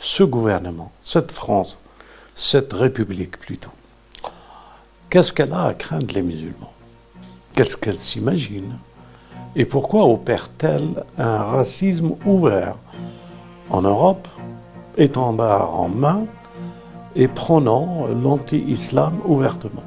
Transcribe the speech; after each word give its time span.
ce 0.00 0.22
gouvernement, 0.22 0.90
cette 1.02 1.30
France, 1.30 1.76
cette 2.34 2.72
République 2.72 3.38
plutôt, 3.38 3.70
qu'est-ce 5.10 5.30
qu'elle 5.30 5.52
a 5.52 5.64
à 5.64 5.74
craindre 5.74 6.14
les 6.14 6.22
musulmans? 6.22 6.72
Qu'est-ce 7.54 7.76
qu'elle 7.76 7.98
s'imagine? 7.98 8.78
Et 9.54 9.66
pourquoi 9.66 10.06
opère-t-elle 10.06 11.04
un 11.18 11.36
racisme 11.38 12.12
ouvert 12.24 12.76
en 13.68 13.82
Europe, 13.82 14.26
étendard 14.96 15.78
en 15.78 15.88
main 15.88 16.24
et 17.14 17.28
prônant 17.28 18.06
l'anti-islam 18.06 19.20
ouvertement? 19.26 19.82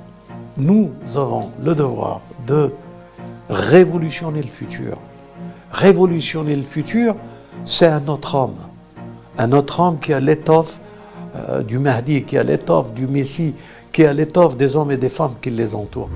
Nous 0.57 0.91
avons 1.15 1.51
le 1.59 1.73
devoir 1.73 2.21
de 2.45 2.71
révolutionner 3.49 4.43
le 4.43 4.47
futur. 4.47 4.95
Révolutionner 5.71 6.55
le 6.55 6.61
futur, 6.61 7.15
c'est 7.65 7.87
un 7.87 8.07
autre 8.07 8.35
homme. 8.35 8.57
Un 9.37 9.51
autre 9.51 9.79
homme 9.79 9.99
qui 9.99 10.13
a 10.13 10.19
l'étoffe 10.19 10.79
euh, 11.35 11.63
du 11.63 11.79
Mahdi, 11.79 12.23
qui 12.23 12.37
a 12.37 12.43
l'étoffe 12.43 12.93
du 12.93 13.07
Messie, 13.07 13.55
qui 13.91 14.05
a 14.05 14.13
l'étoffe 14.13 14.55
des 14.57 14.75
hommes 14.75 14.91
et 14.91 14.97
des 14.97 15.09
femmes 15.09 15.35
qui 15.41 15.49
les 15.49 15.73
entourent. 15.73 16.09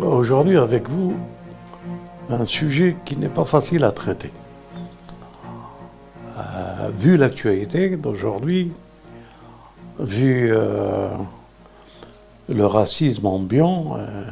Aujourd'hui 0.00 0.58
avec 0.58 0.88
vous, 0.88 1.14
un 2.28 2.44
sujet 2.44 2.96
qui 3.06 3.16
n'est 3.16 3.30
pas 3.30 3.44
facile 3.44 3.84
à 3.84 3.92
traiter. 3.92 4.30
Euh, 6.36 6.90
vu 6.92 7.16
l'actualité 7.16 7.96
d'aujourd'hui, 7.96 8.72
vu 9.98 10.50
euh, 10.52 11.08
le 12.48 12.66
racisme 12.66 13.26
ambiant, 13.26 13.96
euh, 13.98 14.24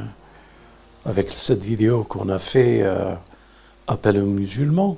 avec 1.05 1.31
cette 1.31 1.63
vidéo 1.63 2.03
qu'on 2.03 2.29
a 2.29 2.39
fait 2.39 2.83
Appel 3.87 4.19
aux 4.19 4.25
musulmans, 4.25 4.97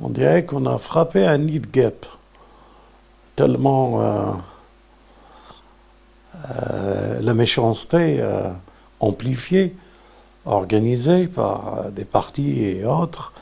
on 0.00 0.10
dirait 0.10 0.44
qu'on 0.44 0.66
a 0.66 0.78
frappé 0.78 1.26
un 1.26 1.38
nid 1.38 1.58
de 1.58 1.66
guêpe, 1.66 2.06
tellement 3.34 4.38
la 7.20 7.34
méchanceté 7.34 8.24
amplifiée, 9.00 9.74
organisée 10.44 11.26
par 11.26 11.90
des 11.90 12.04
partis 12.04 12.62
et 12.62 12.84
autres, 12.84 13.32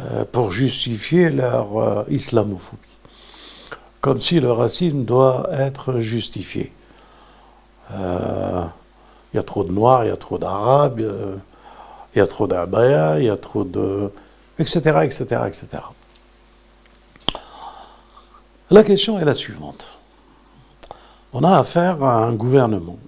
euh, 0.00 0.24
pour 0.24 0.50
justifier 0.50 1.30
leur 1.30 1.76
euh, 1.76 2.02
islamophobie. 2.08 2.93
Comme 4.04 4.20
si 4.20 4.38
le 4.38 4.52
racisme 4.52 5.04
doit 5.04 5.48
être 5.50 5.98
justifié. 6.00 6.70
Euh, 7.94 8.62
il 9.32 9.38
y 9.38 9.40
a 9.40 9.42
trop 9.42 9.64
de 9.64 9.72
noirs, 9.72 10.04
il 10.04 10.08
y 10.08 10.10
a 10.10 10.16
trop 10.18 10.36
d'arabes, 10.36 11.00
il 12.14 12.18
y 12.18 12.20
a 12.20 12.26
trop 12.26 12.46
d'abaya, 12.46 13.18
il 13.18 13.24
y 13.24 13.30
a 13.30 13.38
trop 13.38 13.64
de. 13.64 14.12
etc., 14.58 14.76
etc., 15.04 15.24
etc. 15.48 15.66
La 18.70 18.84
question 18.84 19.18
est 19.18 19.24
la 19.24 19.32
suivante. 19.32 19.96
On 21.32 21.42
a 21.42 21.56
affaire 21.56 22.04
à 22.04 22.26
un 22.26 22.34
gouvernement. 22.34 22.98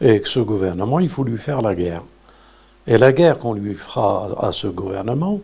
Et 0.00 0.22
ce 0.24 0.40
gouvernement, 0.40 1.00
il 1.00 1.10
faut 1.10 1.22
lui 1.22 1.36
faire 1.36 1.60
la 1.60 1.74
guerre. 1.74 2.02
Et 2.86 2.96
la 2.96 3.12
guerre 3.12 3.38
qu'on 3.38 3.52
lui 3.52 3.74
fera 3.74 4.30
à 4.40 4.52
ce 4.52 4.68
gouvernement, 4.68 5.40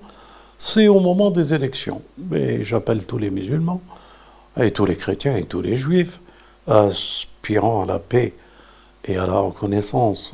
c'est 0.56 0.88
au 0.88 1.00
moment 1.00 1.30
des 1.30 1.52
élections. 1.52 2.00
Mais 2.30 2.64
j'appelle 2.64 3.04
tous 3.04 3.18
les 3.18 3.30
musulmans, 3.30 3.82
et 4.60 4.70
tous 4.70 4.84
les 4.84 4.96
chrétiens 4.96 5.36
et 5.36 5.44
tous 5.44 5.62
les 5.62 5.76
juifs, 5.76 6.20
aspirant 6.66 7.82
à 7.82 7.86
la 7.86 7.98
paix 7.98 8.34
et 9.04 9.16
à 9.16 9.26
la 9.26 9.38
reconnaissance 9.38 10.32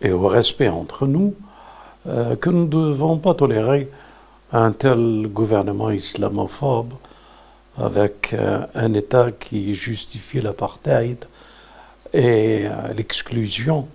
et 0.00 0.12
au 0.12 0.26
respect 0.28 0.68
entre 0.68 1.06
nous, 1.06 1.34
euh, 2.08 2.36
que 2.36 2.50
nous 2.50 2.64
ne 2.64 2.68
devons 2.68 3.18
pas 3.18 3.34
tolérer 3.34 3.88
un 4.52 4.72
tel 4.72 5.28
gouvernement 5.28 5.90
islamophobe 5.90 6.94
avec 7.78 8.32
euh, 8.34 8.66
un 8.74 8.92
État 8.94 9.30
qui 9.30 9.74
justifie 9.74 10.40
l'apartheid 10.40 11.24
et 12.12 12.66
euh, 12.66 12.92
l'exclusion, 12.94 13.88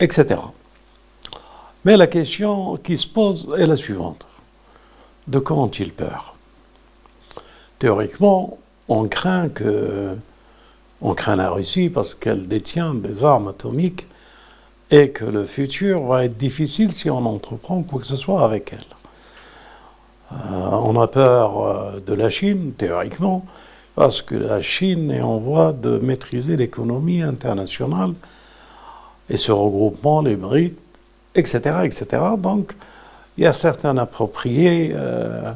etc. 0.00 0.40
Mais 1.84 1.96
la 1.96 2.08
question 2.08 2.76
qui 2.78 2.96
se 2.96 3.06
pose 3.06 3.54
est 3.56 3.66
la 3.66 3.76
suivante. 3.76 4.26
De 5.28 5.38
quoi 5.38 5.58
ont-ils 5.58 5.92
peur? 5.92 6.35
Théoriquement, 7.78 8.58
on 8.88 9.06
craint 9.08 9.48
que 9.48 10.16
on 11.02 11.14
craint 11.14 11.36
la 11.36 11.50
Russie 11.50 11.90
parce 11.90 12.14
qu'elle 12.14 12.48
détient 12.48 12.94
des 12.94 13.24
armes 13.24 13.48
atomiques 13.48 14.06
et 14.90 15.10
que 15.10 15.24
le 15.24 15.44
futur 15.44 16.02
va 16.04 16.24
être 16.24 16.38
difficile 16.38 16.92
si 16.92 17.10
on 17.10 17.24
entreprend 17.26 17.82
quoi 17.82 18.00
que 18.00 18.06
ce 18.06 18.16
soit 18.16 18.44
avec 18.44 18.72
elle. 18.72 18.96
Euh, 20.32 20.70
on 20.72 20.98
a 21.00 21.06
peur 21.06 21.60
euh, 21.60 22.00
de 22.00 22.14
la 22.14 22.30
Chine, 22.30 22.72
théoriquement, 22.76 23.44
parce 23.94 24.22
que 24.22 24.34
la 24.34 24.60
Chine 24.60 25.10
est 25.10 25.20
en 25.20 25.38
voie 25.38 25.72
de 25.72 25.98
maîtriser 25.98 26.56
l'économie 26.56 27.22
internationale 27.22 28.14
et 29.28 29.36
ce 29.36 29.52
regroupement, 29.52 30.22
les 30.22 30.36
briques, 30.36 30.78
etc., 31.34 31.80
etc. 31.84 32.06
Donc, 32.38 32.72
il 33.36 33.44
y 33.44 33.46
a 33.46 33.52
certains 33.52 33.96
appropriés 33.98 34.92
euh, 34.94 35.52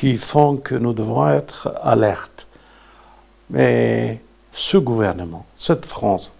qui 0.00 0.16
font 0.16 0.56
que 0.56 0.74
nous 0.74 0.94
devons 0.94 1.28
être 1.28 1.74
alertes. 1.82 2.46
Mais 3.50 4.22
ce 4.50 4.78
gouvernement, 4.78 5.44
cette 5.56 5.84
France, 5.84 6.32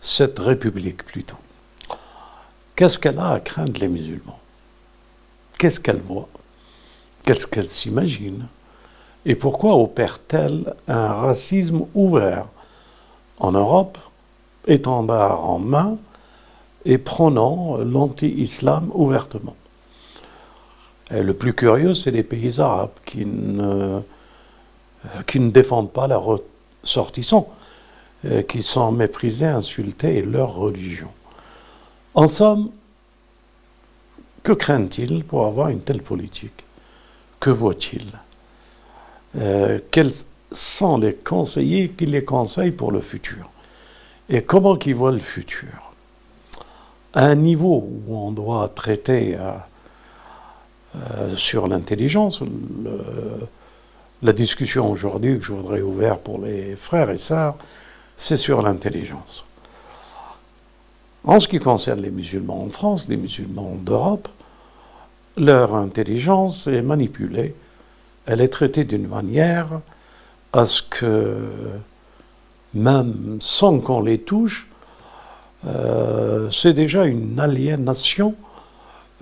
cette 0.00 0.38
République 0.38 1.04
plutôt, 1.04 1.36
qu'est-ce 2.74 2.98
qu'elle 2.98 3.18
a 3.18 3.32
à 3.32 3.40
craindre 3.40 3.78
les 3.78 3.88
musulmans? 3.88 4.38
Qu'est-ce 5.58 5.78
qu'elle 5.78 6.00
voit? 6.00 6.30
Qu'est-ce 7.22 7.46
qu'elle 7.46 7.68
s'imagine? 7.68 8.46
Et 9.26 9.34
pourquoi 9.34 9.76
opère-t-elle 9.76 10.74
un 10.88 11.08
racisme 11.08 11.82
ouvert 11.94 12.46
en 13.40 13.52
Europe, 13.52 13.98
étendard 14.66 15.50
en 15.50 15.58
main, 15.58 15.98
et 16.86 16.96
prônant 16.96 17.76
l'anti-islam 17.76 18.90
ouvertement? 18.94 19.56
Le 21.12 21.34
plus 21.34 21.54
curieux, 21.54 21.94
c'est 21.94 22.10
les 22.10 22.22
pays 22.22 22.58
arabes 22.58 22.90
qui 23.04 23.26
ne, 23.26 24.00
qui 25.26 25.40
ne 25.40 25.50
défendent 25.50 25.92
pas 25.92 26.06
leurs 26.06 26.24
ressortissants, 26.82 27.48
qui 28.48 28.62
sont 28.62 28.92
méprisés, 28.92 29.46
insultés 29.46 30.16
et 30.16 30.22
leur 30.22 30.54
religion. 30.54 31.10
En 32.14 32.26
somme, 32.26 32.70
que 34.42 34.52
craignent-ils 34.52 35.24
pour 35.24 35.46
avoir 35.46 35.68
une 35.68 35.80
telle 35.80 36.02
politique? 36.02 36.64
Que 37.38 37.50
voient-ils 37.50 38.12
euh, 39.38 39.78
Quels 39.90 40.12
sont 40.50 40.98
les 40.98 41.14
conseillers 41.14 41.90
qui 41.90 42.06
les 42.06 42.24
conseillent 42.24 42.72
pour 42.72 42.92
le 42.92 43.00
futur? 43.00 43.50
Et 44.28 44.42
comment 44.42 44.76
qu'ils 44.76 44.94
voient 44.94 45.12
le 45.12 45.18
futur? 45.18 45.92
Un 47.14 47.34
niveau 47.36 47.88
où 48.06 48.16
on 48.16 48.32
doit 48.32 48.68
traiter 48.68 49.36
euh, 49.38 49.52
euh, 50.94 51.34
sur 51.34 51.68
l'intelligence, 51.68 52.42
la 54.22 54.32
discussion 54.32 54.90
aujourd'hui 54.90 55.38
que 55.38 55.44
je 55.44 55.52
voudrais 55.52 55.80
ouvrir 55.80 56.18
pour 56.18 56.40
les 56.40 56.76
frères 56.76 57.10
et 57.10 57.18
sœurs, 57.18 57.56
c'est 58.16 58.36
sur 58.36 58.62
l'intelligence. 58.62 59.44
En 61.24 61.40
ce 61.40 61.48
qui 61.48 61.58
concerne 61.58 62.00
les 62.00 62.10
musulmans 62.10 62.62
en 62.62 62.68
France, 62.68 63.08
les 63.08 63.16
musulmans 63.16 63.76
d'Europe, 63.76 64.28
leur 65.36 65.74
intelligence 65.74 66.66
est 66.66 66.82
manipulée. 66.82 67.54
Elle 68.26 68.40
est 68.40 68.48
traitée 68.48 68.84
d'une 68.84 69.08
manière 69.08 69.80
à 70.52 70.66
ce 70.66 70.82
que, 70.82 71.38
même 72.74 73.38
sans 73.40 73.80
qu'on 73.80 74.02
les 74.02 74.18
touche, 74.18 74.68
euh, 75.66 76.50
c'est 76.50 76.74
déjà 76.74 77.04
une 77.04 77.38
aliénation 77.38 78.34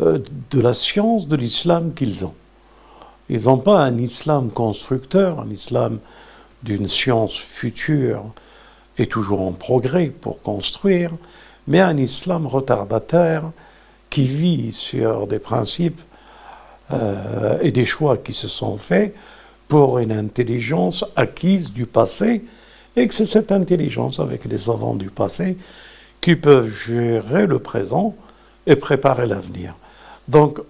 de 0.01 0.61
la 0.61 0.75
science 0.75 1.29
de 1.29 1.37
l'islam 1.37 1.93
qu'ils 1.95 2.25
ont. 2.25 2.35
Ils 3.29 3.45
n'ont 3.45 3.59
pas 3.59 3.83
un 3.83 3.99
islam 3.99 4.51
constructeur, 4.51 5.41
un 5.41 5.51
islam 5.51 5.99
d'une 6.63 6.89
science 6.89 7.37
future 7.37 8.25
et 8.99 9.07
toujours 9.07 9.43
en 9.43 9.53
progrès 9.53 10.07
pour 10.07 10.43
construire, 10.43 11.13
mais 11.69 11.81
un 11.81 11.97
islam 11.97 12.47
retardataire 12.47 13.51
qui 14.11 14.25
vit 14.25 14.73
sur 14.73 15.27
des 15.27 15.39
principes 15.39 16.01
euh, 16.93 17.59
et 17.63 17.71
des 17.71 17.85
choix 17.85 18.17
qui 18.17 18.33
se 18.33 18.49
sont 18.49 18.77
faits 18.77 19.15
pour 19.69 20.01
une 20.01 20.11
intelligence 20.11 21.05
acquise 21.15 21.73
du 21.73 21.87
passé, 21.87 22.45
et 22.97 23.07
que 23.07 23.15
c'est 23.15 23.27
cette 23.27 23.53
intelligence 23.53 24.19
avec 24.19 24.45
les 24.47 24.59
savants 24.59 24.97
du 24.97 25.11
passé 25.11 25.57
qui 26.21 26.35
peuvent 26.35 26.69
gérer 26.69 27.47
le 27.47 27.61
présent 27.61 28.17
et 28.67 28.75
préparer 28.75 29.27
l'avenir. 29.27 29.75
Donc, 30.31 30.61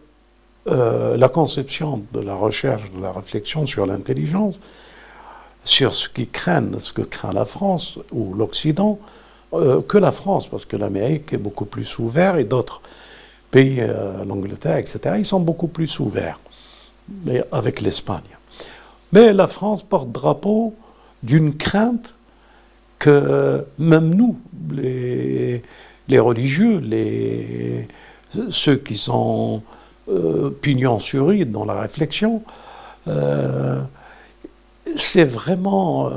euh, 0.69 1.19
la 1.19 1.29
conception 1.29 2.03
de 2.13 2.21
la 2.21 2.35
recherche, 2.35 2.91
de 2.93 3.01
la 3.01 3.13
réflexion 3.13 3.67
sur 3.67 3.85
l'intelligence 3.87 4.59
sur 5.65 5.95
ce 5.95 6.09
qu'ils 6.09 6.31
craignent, 6.31 6.79
ce 6.79 6.95
que 6.95 7.03
craint 7.03 7.35
la 7.35 7.45
France 7.45 7.99
ou 8.11 8.33
l'Occident, 8.33 8.99
euh, 9.53 9.83
que 9.83 9.99
la 9.99 10.13
France, 10.13 10.47
parce 10.47 10.65
que 10.65 10.79
l'Amérique 10.79 11.35
est 11.35 11.39
beaucoup 11.39 11.67
plus 11.67 11.99
ouvert 11.99 12.37
et 12.37 12.45
d'autres 12.45 12.81
pays, 13.51 13.81
euh, 13.81 14.25
l'Angleterre, 14.25 14.79
etc., 14.79 15.17
ils 15.19 15.27
sont 15.27 15.41
beaucoup 15.41 15.69
plus 15.69 16.01
ouverts, 16.01 16.41
avec 17.53 17.83
l'Espagne. 17.83 18.31
Mais 19.13 19.35
la 19.35 19.47
France 19.47 19.83
porte 19.83 20.11
drapeau 20.11 20.75
d'une 21.23 21.55
crainte 21.57 22.15
que 22.99 23.67
même 23.79 24.15
nous, 24.15 24.39
les 24.71 25.63
religieux, 26.19 26.79
les, 26.79 27.89
ceux 28.51 28.77
qui 28.77 28.97
sont 28.97 29.63
euh, 30.09 30.51
pignons 30.61 30.99
sur 30.99 31.29
ride 31.29 31.51
dans 31.53 31.65
la 31.65 31.81
réflexion, 31.81 32.43
c'est 34.97 35.25
vraiment 35.25 36.11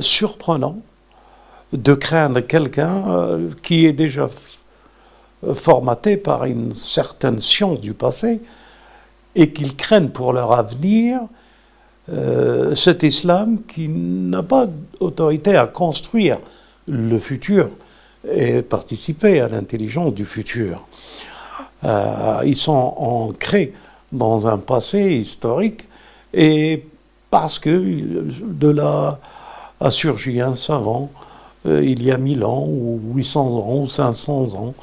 surprenant 0.00 0.80
de 1.72 1.94
craindre 1.94 2.40
quelqu'un 2.40 3.04
euh, 3.08 3.50
qui 3.62 3.86
est 3.86 3.92
déjà 3.92 4.28
euh, 5.44 5.54
formaté 5.54 6.16
par 6.16 6.44
une 6.44 6.74
certaine 6.74 7.38
science 7.38 7.80
du 7.80 7.94
passé 7.94 8.40
et 9.36 9.52
qu'ils 9.52 9.76
craignent 9.76 10.08
pour 10.08 10.32
leur 10.32 10.52
avenir 10.52 11.20
euh, 12.12 12.74
cet 12.74 13.02
islam 13.04 13.58
qui 13.68 13.88
n'a 13.88 14.42
pas 14.42 14.66
d'autorité 15.00 15.56
à 15.56 15.66
construire 15.66 16.38
le 16.88 17.18
futur 17.18 17.68
et 18.28 18.62
participer 18.62 19.40
à 19.40 19.48
l'intelligence 19.48 20.14
du 20.14 20.24
futur. 20.24 20.86
ils 21.82 22.56
sont 22.56 22.94
ancrés 22.96 23.72
dans 24.12 24.46
un 24.46 24.58
passé 24.58 25.12
historique 25.14 25.86
et 26.34 26.84
parce 27.30 27.58
que 27.58 27.70
de 28.42 28.68
là 28.68 29.18
a 29.80 29.90
surgi 29.90 30.40
un 30.40 30.54
savant 30.54 31.10
euh, 31.66 31.84
il 31.84 32.02
y 32.02 32.10
a 32.10 32.18
1000 32.18 32.44
ans, 32.44 32.66
ou 32.66 33.00
800 33.14 33.40
ans, 33.40 33.82
ou 33.82 33.86
500 33.86 34.54
ans, 34.54 34.74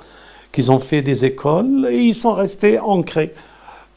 qu'ils 0.51 0.71
ont 0.71 0.79
fait 0.79 1.01
des 1.01 1.25
écoles 1.25 1.87
et 1.91 1.99
ils 1.99 2.15
sont 2.15 2.33
restés 2.33 2.79
ancrés. 2.79 3.33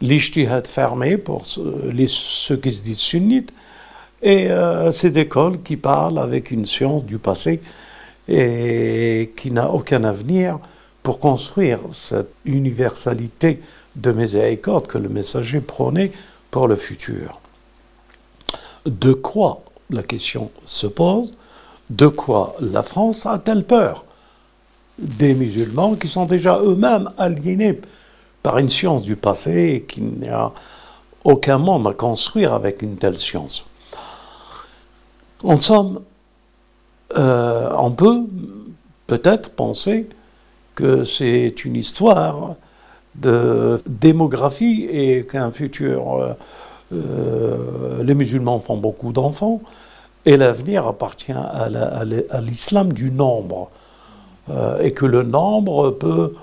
L'Ijtihad 0.01 0.67
fermé 0.67 1.19
pour 1.19 1.45
les, 1.93 2.07
ceux 2.09 2.57
qui 2.57 2.73
se 2.73 2.83
disent 2.83 3.01
sunnites, 3.01 3.53
et 4.23 4.51
euh, 4.51 4.93
cette 4.93 5.17
école 5.17 5.63
qui 5.63 5.77
parle 5.77 6.19
avec 6.19 6.51
une 6.51 6.67
science 6.67 7.05
du 7.05 7.19
passé 7.19 7.61
et 8.31 9.33
qui 9.37 9.51
n'a 9.51 9.71
aucun 9.71 10.05
avenir 10.05 10.61
pour 11.03 11.19
construire 11.19 11.81
cette 11.93 12.33
universalité 12.45 13.61
de 13.97 14.13
miséricorde 14.13 14.87
que 14.87 14.99
le 14.99 15.09
messager 15.09 15.61
prônait 15.61 16.13
pour 16.51 16.69
le 16.69 16.77
futur. 16.77 17.41
De 18.87 19.13
quoi 19.13 19.63
la 19.91 20.05
question 20.05 20.51
se 20.65 20.87
pose? 20.87 21.33
De 21.91 22.07
quoi 22.07 22.55
la 22.61 22.85
France 22.85 23.27
a-t-elle 23.27 23.65
peur? 23.65 24.05
Des 24.99 25.35
musulmans 25.35 25.97
qui 25.97 26.07
sont 26.07 26.27
déjà 26.27 26.61
eux-mêmes 26.61 27.11
aliénés 27.19 27.81
par 28.45 28.59
une 28.59 28.69
science 28.69 29.03
du 29.03 29.17
passé 29.17 29.73
et 29.75 29.83
qu'il 29.83 30.05
n'y 30.05 30.29
a 30.29 30.53
aucun 31.25 31.59
monde 31.59 31.89
à 31.89 31.95
construire 31.95 32.55
avec 32.55 32.81
une 32.83 32.97
telle 32.97 33.19
science. 33.19 33.67
En 35.43 35.57
somme, 35.57 36.01
euh, 37.17 37.71
on 37.77 37.91
peut 37.91 38.25
peut-être 39.07 39.51
penser 39.51 40.09
que 40.75 41.05
c'est 41.05 41.65
une 41.65 41.77
histoire 41.77 42.55
de 43.17 43.81
démographie 43.87 44.87
et 44.91 45.27
qu'un 45.27 45.51
futur, 45.51 46.15
euh, 46.15 46.33
euh, 46.93 48.03
les 48.05 48.15
musulmans 48.15 48.61
font 48.61 48.77
beaucoup 48.77 49.13
d'enfants, 49.13 49.61
et 50.27 50.37
l'avenir 50.37 50.87
appartient 50.87 51.33
à 51.33 52.41
l'islam 52.43 52.93
du 52.93 53.11
nombre. 53.11 53.71
Et 54.83 54.91
que 54.93 55.07
le 55.07 55.23
nombre 55.23 55.91
peut 55.91 56.35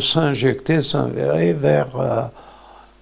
s'injecter, 0.00 0.82
s'invérer 0.82 1.52
vers 1.54 2.30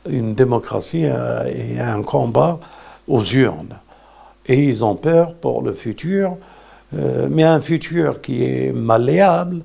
une 0.09 0.35
démocratie 0.35 1.07
et 1.07 1.81
un 1.81 2.03
combat 2.03 2.61
aux 3.09 3.25
urnes. 3.25 3.79
Et 4.47 4.63
ils 4.63 4.85
ont 4.85 4.95
peur 4.95 5.35
pour 5.35 5.63
le 5.63 5.73
futur, 5.73 6.37
mais 6.93 7.43
un 7.43 7.61
futur 7.61 8.21
qui 8.21 8.45
est 8.45 8.73
malléable 8.73 9.63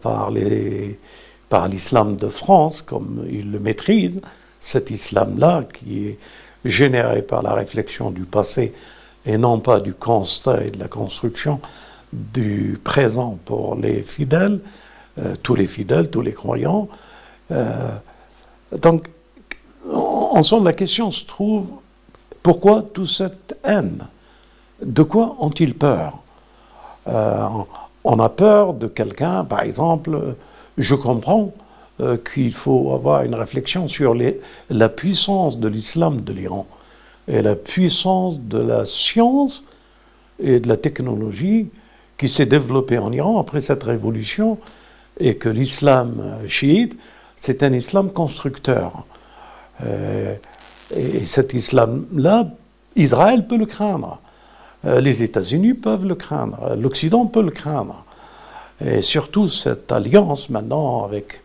par 0.00 0.30
l'islam 0.30 2.16
de 2.16 2.28
France, 2.28 2.82
comme 2.82 3.24
ils 3.30 3.50
le 3.50 3.58
maîtrisent, 3.58 4.20
cet 4.60 4.90
islam-là 4.90 5.64
qui 5.72 6.08
est 6.08 6.18
généré 6.64 7.22
par 7.22 7.42
la 7.42 7.54
réflexion 7.54 8.10
du 8.10 8.24
passé 8.24 8.74
et 9.26 9.38
non 9.38 9.60
pas 9.60 9.80
du 9.80 9.94
constat 9.94 10.64
et 10.64 10.70
de 10.70 10.78
la 10.78 10.88
construction 10.88 11.60
du 12.12 12.78
présent 12.82 13.38
pour 13.44 13.76
les 13.76 14.02
fidèles, 14.02 14.60
euh, 15.18 15.34
tous 15.42 15.54
les 15.54 15.66
fidèles, 15.66 16.10
tous 16.10 16.22
les 16.22 16.32
croyants. 16.32 16.88
Euh, 17.50 17.90
donc, 18.80 19.08
en 19.90 20.42
somme, 20.42 20.64
la 20.64 20.72
question 20.72 21.10
se 21.10 21.24
trouve, 21.26 21.70
pourquoi 22.42 22.84
toute 22.94 23.08
cette 23.08 23.58
haine? 23.64 24.06
De 24.82 25.02
quoi 25.02 25.36
ont-ils 25.40 25.74
peur? 25.74 26.18
Euh, 27.08 27.46
On 28.04 28.18
a 28.18 28.28
peur 28.28 28.74
de 28.74 28.86
quelqu'un, 28.86 29.44
par 29.44 29.62
exemple, 29.62 30.36
je 30.78 30.94
comprends 30.94 31.52
qu'il 32.24 32.52
faut 32.52 32.94
avoir 32.94 33.24
une 33.24 33.34
réflexion 33.34 33.86
sur 33.86 34.16
la 34.70 34.88
puissance 34.88 35.58
de 35.58 35.68
l'islam 35.68 36.22
de 36.22 36.32
l'Iran 36.32 36.66
et 37.28 37.42
la 37.42 37.54
puissance 37.54 38.40
de 38.40 38.58
la 38.58 38.86
science 38.86 39.62
et 40.42 40.60
de 40.60 40.68
la 40.68 40.78
technologie 40.78 41.68
qui 42.16 42.28
s'est 42.28 42.46
développée 42.46 42.96
en 42.98 43.12
Iran 43.12 43.38
après 43.38 43.60
cette 43.60 43.82
révolution 43.82 44.56
et 45.18 45.36
que 45.36 45.50
l'islam 45.50 46.38
chiite, 46.46 46.98
c'est 47.36 47.62
un 47.62 47.72
islam 47.72 48.10
constructeur. 48.10 49.04
Euh, 49.84 50.34
et 50.94 51.26
cet 51.26 51.54
islam-là, 51.54 52.48
Israël 52.96 53.46
peut 53.46 53.56
le 53.56 53.66
craindre. 53.66 54.20
Euh, 54.84 55.00
les 55.00 55.22
États-Unis 55.22 55.74
peuvent 55.74 56.06
le 56.06 56.14
craindre. 56.14 56.76
L'Occident 56.76 57.26
peut 57.26 57.42
le 57.42 57.50
craindre. 57.50 58.04
Et 58.84 59.02
surtout 59.02 59.48
cette 59.48 59.92
alliance 59.92 60.48
maintenant 60.48 61.04
avec 61.04 61.42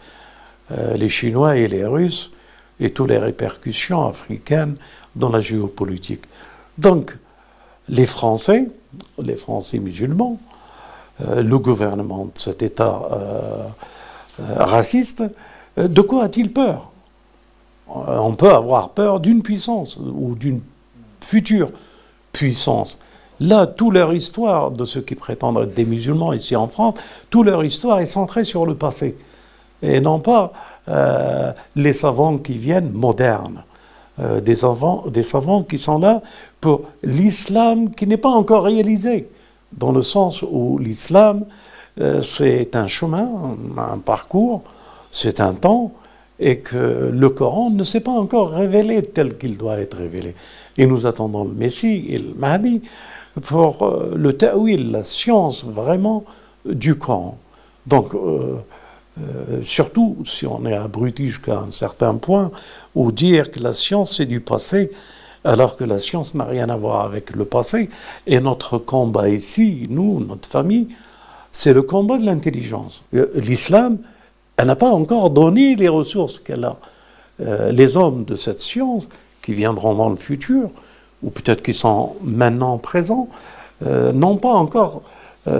euh, 0.71 0.95
les 0.95 1.09
Chinois 1.09 1.57
et 1.57 1.67
les 1.67 1.85
Russes 1.85 2.31
et 2.79 2.91
toutes 2.91 3.09
les 3.09 3.17
répercussions 3.17 4.07
africaines 4.07 4.75
dans 5.15 5.29
la 5.29 5.39
géopolitique. 5.39 6.23
Donc, 6.77 7.17
les 7.87 8.05
Français, 8.05 8.67
les 9.21 9.35
Français 9.35 9.79
musulmans, 9.79 10.39
euh, 11.21 11.41
le 11.41 11.57
gouvernement 11.57 12.25
de 12.25 12.31
cet 12.35 12.61
État 12.61 13.01
euh, 13.11 13.67
euh, 14.41 14.63
raciste, 14.63 15.23
de 15.77 16.01
quoi 16.01 16.25
a-t-il 16.25 16.51
peur? 16.51 16.91
On 17.87 18.33
peut 18.33 18.51
avoir 18.51 18.89
peur 18.89 19.19
d'une 19.19 19.43
puissance 19.43 19.97
ou 19.97 20.35
d'une 20.35 20.61
future 21.21 21.69
puissance. 22.31 22.97
Là, 23.39 23.67
toute 23.67 23.93
leur 23.93 24.13
histoire 24.13 24.71
de 24.71 24.85
ceux 24.85 25.01
qui 25.01 25.15
prétendent 25.15 25.57
être 25.57 25.73
des 25.73 25.85
musulmans 25.85 26.33
ici 26.33 26.55
en 26.55 26.67
France, 26.67 26.95
toute 27.29 27.45
leur 27.45 27.63
histoire 27.63 27.99
est 27.99 28.05
centrée 28.05 28.43
sur 28.43 28.65
le 28.65 28.75
passé. 28.75 29.17
Et 29.81 29.99
non 29.99 30.19
pas 30.19 30.51
les 31.75 31.93
savants 31.93 32.37
qui 32.37 32.53
viennent 32.53 32.91
modernes. 32.91 33.63
Euh, 34.17 34.39
des, 34.39 34.55
des 35.11 35.23
savants 35.23 35.63
qui 35.63 35.77
sont 35.77 35.99
là 35.99 36.21
pour 36.61 36.83
l'islam 37.03 37.93
qui 37.93 38.07
n'est 38.07 38.15
pas 38.15 38.29
encore 38.29 38.63
réalisé, 38.63 39.27
dans 39.73 39.91
le 39.91 40.01
sens 40.01 40.41
où 40.41 40.77
l'islam, 40.77 41.43
euh, 41.99 42.21
c'est 42.21 42.77
un 42.77 42.87
chemin, 42.87 43.29
un 43.77 43.97
parcours, 43.97 44.61
c'est 45.11 45.41
un 45.41 45.53
temps, 45.53 45.91
et 46.39 46.59
que 46.59 47.11
le 47.13 47.29
Coran 47.29 47.69
ne 47.71 47.83
s'est 47.83 47.99
pas 47.99 48.13
encore 48.13 48.51
révélé 48.51 49.03
tel 49.03 49.37
qu'il 49.37 49.57
doit 49.57 49.79
être 49.79 49.97
révélé. 49.97 50.33
Et 50.77 50.85
nous 50.85 51.05
attendons 51.05 51.43
le 51.43 51.53
Messie 51.53 52.05
et 52.07 52.17
le 52.17 52.33
Mahdi 52.35 52.83
pour 53.43 53.83
euh, 53.83 54.13
le 54.15 54.33
ta'wil, 54.33 54.91
la 54.91 55.03
science 55.03 55.63
vraiment 55.63 56.23
du 56.65 56.95
Coran. 56.95 57.37
Donc, 57.85 58.15
euh, 58.15 58.57
surtout 59.63 60.17
si 60.25 60.45
on 60.45 60.65
est 60.65 60.75
abruti 60.75 61.27
jusqu'à 61.27 61.59
un 61.59 61.71
certain 61.71 62.15
point, 62.15 62.51
ou 62.95 63.11
dire 63.11 63.51
que 63.51 63.59
la 63.59 63.73
science 63.73 64.17
c'est 64.17 64.25
du 64.25 64.41
passé, 64.41 64.91
alors 65.45 65.77
que 65.77 65.83
la 65.83 65.99
science 65.99 66.33
n'a 66.33 66.45
rien 66.45 66.69
à 66.69 66.75
voir 66.75 67.05
avec 67.05 67.35
le 67.35 67.45
passé. 67.45 67.89
Et 68.25 68.39
notre 68.39 68.77
combat 68.77 69.29
ici, 69.29 69.85
nous, 69.89 70.19
notre 70.19 70.49
famille, 70.49 70.87
c'est 71.51 71.73
le 71.73 71.83
combat 71.83 72.17
de 72.17 72.25
l'intelligence. 72.25 73.03
Euh, 73.13 73.27
l'islam, 73.35 73.99
elle 74.57 74.67
n'a 74.67 74.75
pas 74.75 74.89
encore 74.89 75.29
donné 75.29 75.75
les 75.75 75.87
ressources 75.87 76.39
qu'elle 76.39 76.65
a. 76.65 76.77
Euh, 77.41 77.71
les 77.71 77.95
hommes 77.95 78.25
de 78.25 78.35
cette 78.35 78.59
science, 78.59 79.07
qui 79.41 79.53
viendront 79.53 79.93
dans 79.93 80.09
le 80.09 80.15
futur, 80.15 80.69
ou 81.25 81.31
peut-être 81.31 81.61
qui 81.61 81.73
sont 81.73 82.15
maintenant 82.23 82.77
présents, 82.77 83.27
n'ont 83.81 84.37
pas 84.37 84.53
encore 84.53 85.01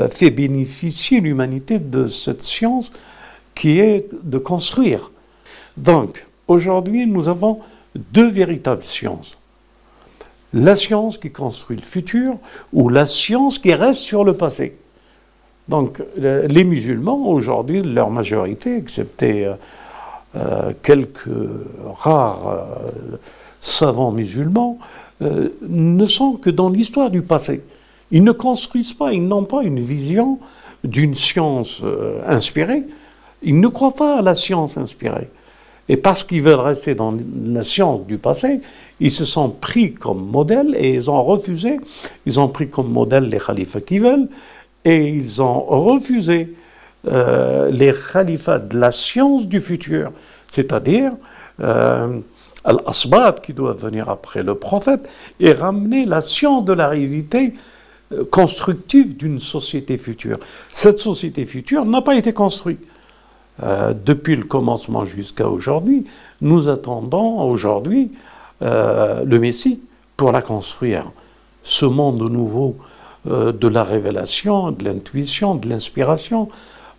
fait 0.09 0.31
bénéficier 0.31 1.19
l'humanité 1.19 1.79
de 1.79 2.07
cette 2.07 2.41
science 2.41 2.91
qui 3.55 3.79
est 3.79 4.07
de 4.23 4.37
construire. 4.37 5.11
Donc, 5.75 6.25
aujourd'hui, 6.47 7.05
nous 7.07 7.27
avons 7.27 7.59
deux 7.95 8.29
véritables 8.29 8.83
sciences. 8.83 9.37
la 10.53 10.77
science 10.77 11.17
qui 11.17 11.31
construit 11.31 11.75
le 11.75 11.83
futur 11.83 12.37
ou 12.71 12.87
la 12.87 13.07
science 13.07 13.59
qui 13.59 13.73
reste 13.73 13.99
sur 13.99 14.23
le 14.23 14.33
passé. 14.37 14.77
Donc 15.67 16.01
les 16.15 16.63
musulmans, 16.63 17.27
aujourd'hui, 17.27 17.81
leur 17.81 18.09
majorité, 18.09 18.77
excepté 18.77 19.47
euh, 19.47 19.55
euh, 20.35 20.73
quelques 20.81 21.27
rares 21.85 22.47
euh, 22.47 23.17
savants 23.59 24.11
musulmans, 24.11 24.77
ne 25.21 26.05
sont 26.05 26.33
que 26.33 26.49
dans 26.49 26.69
l'histoire 26.69 27.09
du 27.09 27.21
passé. 27.21 27.63
Ils 28.11 28.23
ne 28.23 28.31
construisent 28.31 28.93
pas, 28.93 29.13
ils 29.13 29.25
n'ont 29.25 29.45
pas 29.45 29.63
une 29.63 29.79
vision 29.79 30.39
d'une 30.83 31.15
science 31.15 31.81
inspirée. 32.27 32.83
Ils 33.41 33.59
ne 33.59 33.67
croient 33.67 33.95
pas 33.95 34.17
à 34.17 34.21
la 34.21 34.35
science 34.35 34.77
inspirée. 34.77 35.29
Et 35.87 35.97
parce 35.97 36.23
qu'ils 36.23 36.41
veulent 36.41 36.59
rester 36.59 36.95
dans 36.95 37.13
la 37.45 37.63
science 37.63 38.05
du 38.07 38.17
passé, 38.17 38.61
ils 38.99 39.11
se 39.11 39.23
sont 39.23 39.49
pris 39.49 39.93
comme 39.93 40.25
modèle 40.25 40.75
et 40.77 40.95
ils 40.95 41.09
ont 41.11 41.23
refusé. 41.23 41.77
Ils 42.25 42.39
ont 42.39 42.47
pris 42.47 42.69
comme 42.69 42.91
modèle 42.91 43.29
les 43.29 43.37
khalifas 43.37 43.81
qui 43.81 43.99
veulent 43.99 44.27
et 44.83 45.09
ils 45.09 45.41
ont 45.41 45.59
refusé 45.61 46.55
euh, 47.07 47.69
les 47.69 47.93
khalifas 47.93 48.59
de 48.59 48.79
la 48.79 48.91
science 48.91 49.47
du 49.47 49.61
futur, 49.61 50.11
c'est-à-dire 50.47 51.11
euh, 51.59 52.19
Al-Asbat 52.65 53.41
qui 53.41 53.53
doit 53.53 53.73
venir 53.73 54.09
après 54.09 54.43
le 54.43 54.55
prophète 54.55 55.09
et 55.39 55.53
ramener 55.53 56.05
la 56.05 56.21
science 56.21 56.65
de 56.65 56.73
la 56.73 56.89
réalité 56.89 57.53
euh, 58.11 58.25
constructive 58.25 59.15
d'une 59.15 59.39
société 59.39 59.97
future. 59.97 60.39
Cette 60.71 60.99
société 60.99 61.45
future 61.45 61.85
n'a 61.85 62.01
pas 62.01 62.15
été 62.15 62.33
construite. 62.33 62.79
Euh, 63.63 63.93
depuis 63.93 64.35
le 64.35 64.43
commencement 64.43 65.05
jusqu'à 65.05 65.47
aujourd'hui, 65.47 66.05
nous 66.41 66.67
attendons 66.67 67.39
aujourd'hui 67.41 68.11
euh, 68.61 69.23
le 69.23 69.39
Messie 69.39 69.79
pour 70.17 70.31
la 70.31 70.41
construire. 70.41 71.11
Ce 71.63 71.85
monde 71.85 72.21
nouveau 72.21 72.77
de 73.25 73.67
la 73.67 73.83
révélation, 73.83 74.71
de 74.71 74.85
l'intuition, 74.85 75.55
de 75.55 75.67
l'inspiration, 75.67 76.47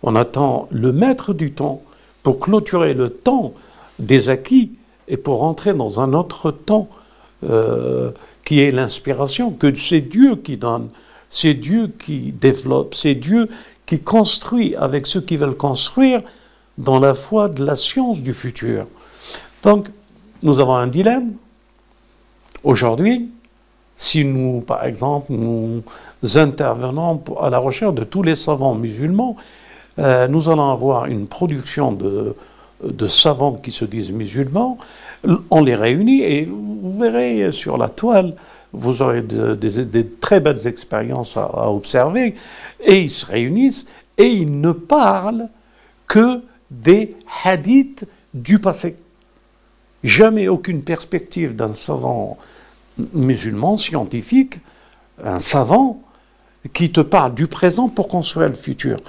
on 0.03 0.13
attend 0.13 0.67
le 0.71 0.91
maître 0.91 1.33
du 1.33 1.53
temps 1.53 1.81
pour 2.21 2.41
clôturer 2.41 2.93
le 2.93 3.09
temps 3.09 3.53
des 3.97 4.27
acquis 4.27 4.71
et 5.07 5.17
pour 5.17 5.43
entrer 5.43 5.73
dans 5.73 5.99
un 5.99 6.13
autre 6.13 6.51
temps 6.51 6.89
qui 8.45 8.61
est 8.61 8.71
l'inspiration, 8.71 9.51
que 9.51 9.73
c'est 9.75 10.01
Dieu 10.01 10.37
qui 10.37 10.57
donne, 10.57 10.89
c'est 11.29 11.53
Dieu 11.53 11.87
qui 11.87 12.31
développe, 12.31 12.95
c'est 12.95 13.15
Dieu 13.15 13.49
qui 13.85 13.99
construit 13.99 14.75
avec 14.75 15.07
ceux 15.07 15.21
qui 15.21 15.37
veulent 15.37 15.55
construire 15.55 16.21
dans 16.77 16.99
la 16.99 17.13
foi 17.13 17.49
de 17.49 17.65
la 17.65 17.75
science 17.75 18.21
du 18.21 18.33
futur. 18.33 18.87
Donc, 19.63 19.87
nous 20.43 20.59
avons 20.59 20.75
un 20.75 20.87
dilemme. 20.87 21.33
Aujourd'hui, 22.63 23.29
si 23.95 24.23
nous, 24.23 24.61
par 24.61 24.85
exemple, 24.85 25.31
nous 25.31 25.83
intervenons 26.35 27.23
à 27.41 27.49
la 27.49 27.57
recherche 27.57 27.95
de 27.95 28.03
tous 28.03 28.21
les 28.21 28.35
savants 28.35 28.75
musulmans, 28.75 29.35
euh, 29.99 30.27
nous 30.27 30.49
allons 30.49 30.69
avoir 30.69 31.07
une 31.07 31.25
production 31.27 31.91
de, 31.91 32.35
de, 32.83 33.07
savants 33.07 33.53
qui 33.53 33.71
se 33.71 33.85
disent 33.85 34.11
musulmans, 34.11 34.77
on 35.49 35.63
les 35.63 35.75
réunit 35.75 36.21
et 36.21 36.45
vous 36.45 36.97
verrez 36.99 37.51
sur 37.51 37.77
la 37.77 37.89
toile, 37.89 38.35
vous 38.73 39.01
aurez 39.01 39.21
des 39.21 40.07
très 40.07 40.39
belles 40.39 40.67
expériences 40.67 41.37
à, 41.37 41.43
à, 41.43 41.69
observer, 41.69 42.35
et 42.83 43.01
ils 43.01 43.09
se 43.09 43.25
réunissent 43.25 43.87
et 44.17 44.27
ils 44.27 44.59
ne 44.59 44.71
parlent 44.71 45.49
que 46.07 46.41
des 46.69 47.15
hadiths 47.43 48.05
du 48.33 48.59
passé. 48.59 48.95
Jamais 50.03 50.47
aucune 50.47 50.83
perspective 50.83 51.55
d'un 51.55 51.73
savant 51.73 52.37
musulman 53.13 53.77
scientifique, 53.77 54.59
un 55.23 55.39
savant 55.39 56.01
qui 56.73 56.91
te 56.91 57.01
parle 57.01 57.33
du 57.33 57.47
présent 57.47 57.89
pour 57.89 58.07
construire 58.07 58.49
le 58.49 58.55
futur. 58.55 58.99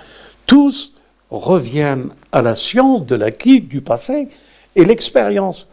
Tous 0.47 0.93
reviennent 1.31 2.11
à 2.33 2.43
la 2.43 2.55
science 2.55 3.05
de 3.07 3.15
l'acquis 3.15 3.61
du 3.61 3.81
passé 3.81 4.29
et 4.77 4.85
l'expérience. 4.85 5.67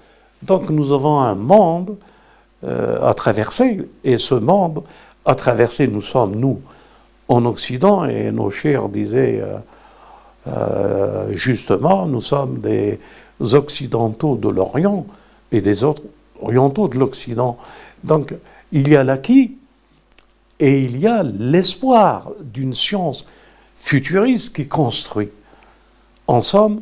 Donc 0.43 0.69
nous 0.69 0.91
avons 0.91 1.19
un 1.19 1.35
monde 1.35 1.97
euh, 2.63 3.01
à 3.01 3.13
traverser, 3.13 3.87
et 4.03 4.17
ce 4.17 4.35
monde 4.35 4.83
à 5.25 5.35
traverser, 5.35 5.87
nous 5.87 6.01
sommes 6.01 6.35
nous 6.35 6.61
en 7.27 7.45
Occident, 7.45 8.05
et 8.05 8.31
nos 8.31 8.49
chers 8.49 8.89
disaient 8.89 9.41
euh, 9.41 9.57
euh, 10.47 11.27
justement, 11.31 12.05
nous 12.05 12.21
sommes 12.21 12.59
des 12.59 12.99
occidentaux 13.39 14.35
de 14.35 14.49
l'Orient 14.49 15.05
et 15.51 15.61
des 15.61 15.83
autres 15.83 16.03
orientaux 16.41 16.87
de 16.87 16.97
l'Occident. 16.97 17.57
Donc, 18.03 18.33
il 18.71 18.89
y 18.89 18.95
a 18.95 19.03
l'acquis 19.03 19.57
et 20.59 20.83
il 20.83 20.97
y 20.99 21.07
a 21.07 21.23
l'espoir 21.23 22.31
d'une 22.39 22.73
science 22.73 23.25
futuriste 23.75 24.55
qui 24.55 24.67
construit. 24.67 25.29
En 26.27 26.39
somme, 26.39 26.81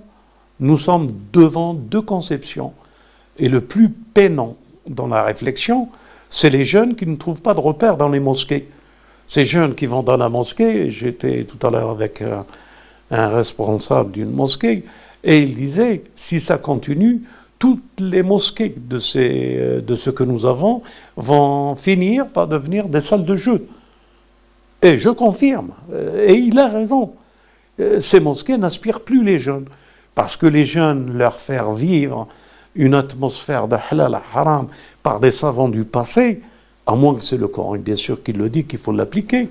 nous 0.59 0.77
sommes 0.77 1.07
devant 1.31 1.73
deux 1.73 2.01
conceptions. 2.01 2.73
Et 3.37 3.49
le 3.49 3.61
plus 3.61 3.89
peinant 3.89 4.55
dans 4.87 5.07
la 5.07 5.23
réflexion, 5.23 5.89
c'est 6.29 6.49
les 6.49 6.63
jeunes 6.63 6.95
qui 6.95 7.05
ne 7.05 7.15
trouvent 7.15 7.41
pas 7.41 7.53
de 7.53 7.59
repères 7.59 7.97
dans 7.97 8.09
les 8.09 8.19
mosquées. 8.19 8.67
Ces 9.27 9.45
jeunes 9.45 9.75
qui 9.75 9.85
vont 9.85 10.03
dans 10.03 10.17
la 10.17 10.29
mosquée, 10.29 10.89
j'étais 10.89 11.43
tout 11.45 11.65
à 11.65 11.69
l'heure 11.69 11.89
avec 11.89 12.21
un, 12.21 12.45
responsable 13.27 14.11
d'une 14.11 14.31
mosquée, 14.31 14.83
et 15.23 15.39
il 15.39 15.53
disait, 15.53 16.03
si 16.15 16.39
ça 16.39 16.57
continue, 16.57 17.21
toutes 17.59 17.99
les 17.99 18.23
mosquées 18.23 18.75
euh, 19.15 19.81
de 19.81 19.95
ce 19.95 20.09
que 20.09 20.23
nous 20.23 20.45
avons 20.45 20.81
vont 21.15 21.75
finir 21.75 22.27
par 22.27 22.47
devenir 22.47 22.89
des 22.89 23.01
salles 23.01 23.25
de 23.25 23.35
jeu. 23.35 23.67
Et 24.81 24.97
je 24.97 25.09
confirme, 25.09 25.71
euh, 25.93 26.27
et 26.27 26.33
il 26.33 26.57
a 26.59 26.67
raison. 26.67 27.13
Euh, 27.79 27.99
ces 27.99 28.19
mosquées 28.19 28.57
n'inspirent 28.57 29.01
plus 29.01 29.23
les 29.23 29.39
jeunes, 29.39 29.65
parce 30.15 30.37
que 30.37 30.45
les 30.45 30.65
jeunes 30.65 31.17
leur 31.17 31.39
faire 31.39 31.71
vivre 31.71 32.27
une 32.75 32.93
atmosphère 32.93 33.67
de 33.67 33.77
halal 33.89 34.19
haram 34.33 34.67
par 35.01 35.19
des 35.19 35.31
savants 35.31 35.69
du 35.69 35.83
passé, 35.83 36.41
à 36.85 36.95
moins 36.95 37.15
que 37.15 37.23
c'est 37.23 37.37
le 37.37 37.47
Coran, 37.47 37.77
bien 37.77 37.95
sûr, 37.95 38.21
qui 38.23 38.33
le 38.33 38.49
dit, 38.49 38.65
qu'il 38.65 38.79
faut 38.79 38.91
l'appliquer, 38.91 39.49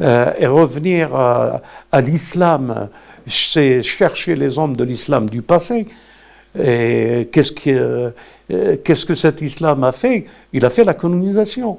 euh, 0.00 0.32
et 0.38 0.46
revenir 0.46 1.14
à, 1.14 1.62
l'islam, 2.00 2.88
c'est 3.26 3.82
chercher 3.82 4.36
les 4.36 4.58
hommes 4.58 4.76
de 4.76 4.84
l'islam 4.84 5.28
du 5.28 5.42
passé. 5.42 5.86
Et 6.58 7.28
qu'est-ce 7.32 7.52
que, 7.52 8.12
euh, 8.50 8.76
qu'est-ce 8.82 9.06
que 9.06 9.14
cet 9.14 9.40
islam 9.40 9.84
a 9.84 9.92
fait? 9.92 10.26
Il 10.52 10.64
a 10.64 10.70
fait 10.70 10.84
la 10.84 10.94
colonisation. 10.94 11.78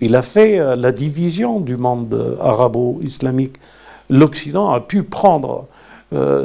Il 0.00 0.16
a 0.16 0.22
fait 0.22 0.58
euh, 0.58 0.76
la 0.76 0.92
division 0.92 1.60
du 1.60 1.76
monde 1.76 2.38
arabo-islamique. 2.40 3.56
L'Occident 4.12 4.70
a 4.70 4.80
pu 4.80 5.02
prendre 5.02 5.66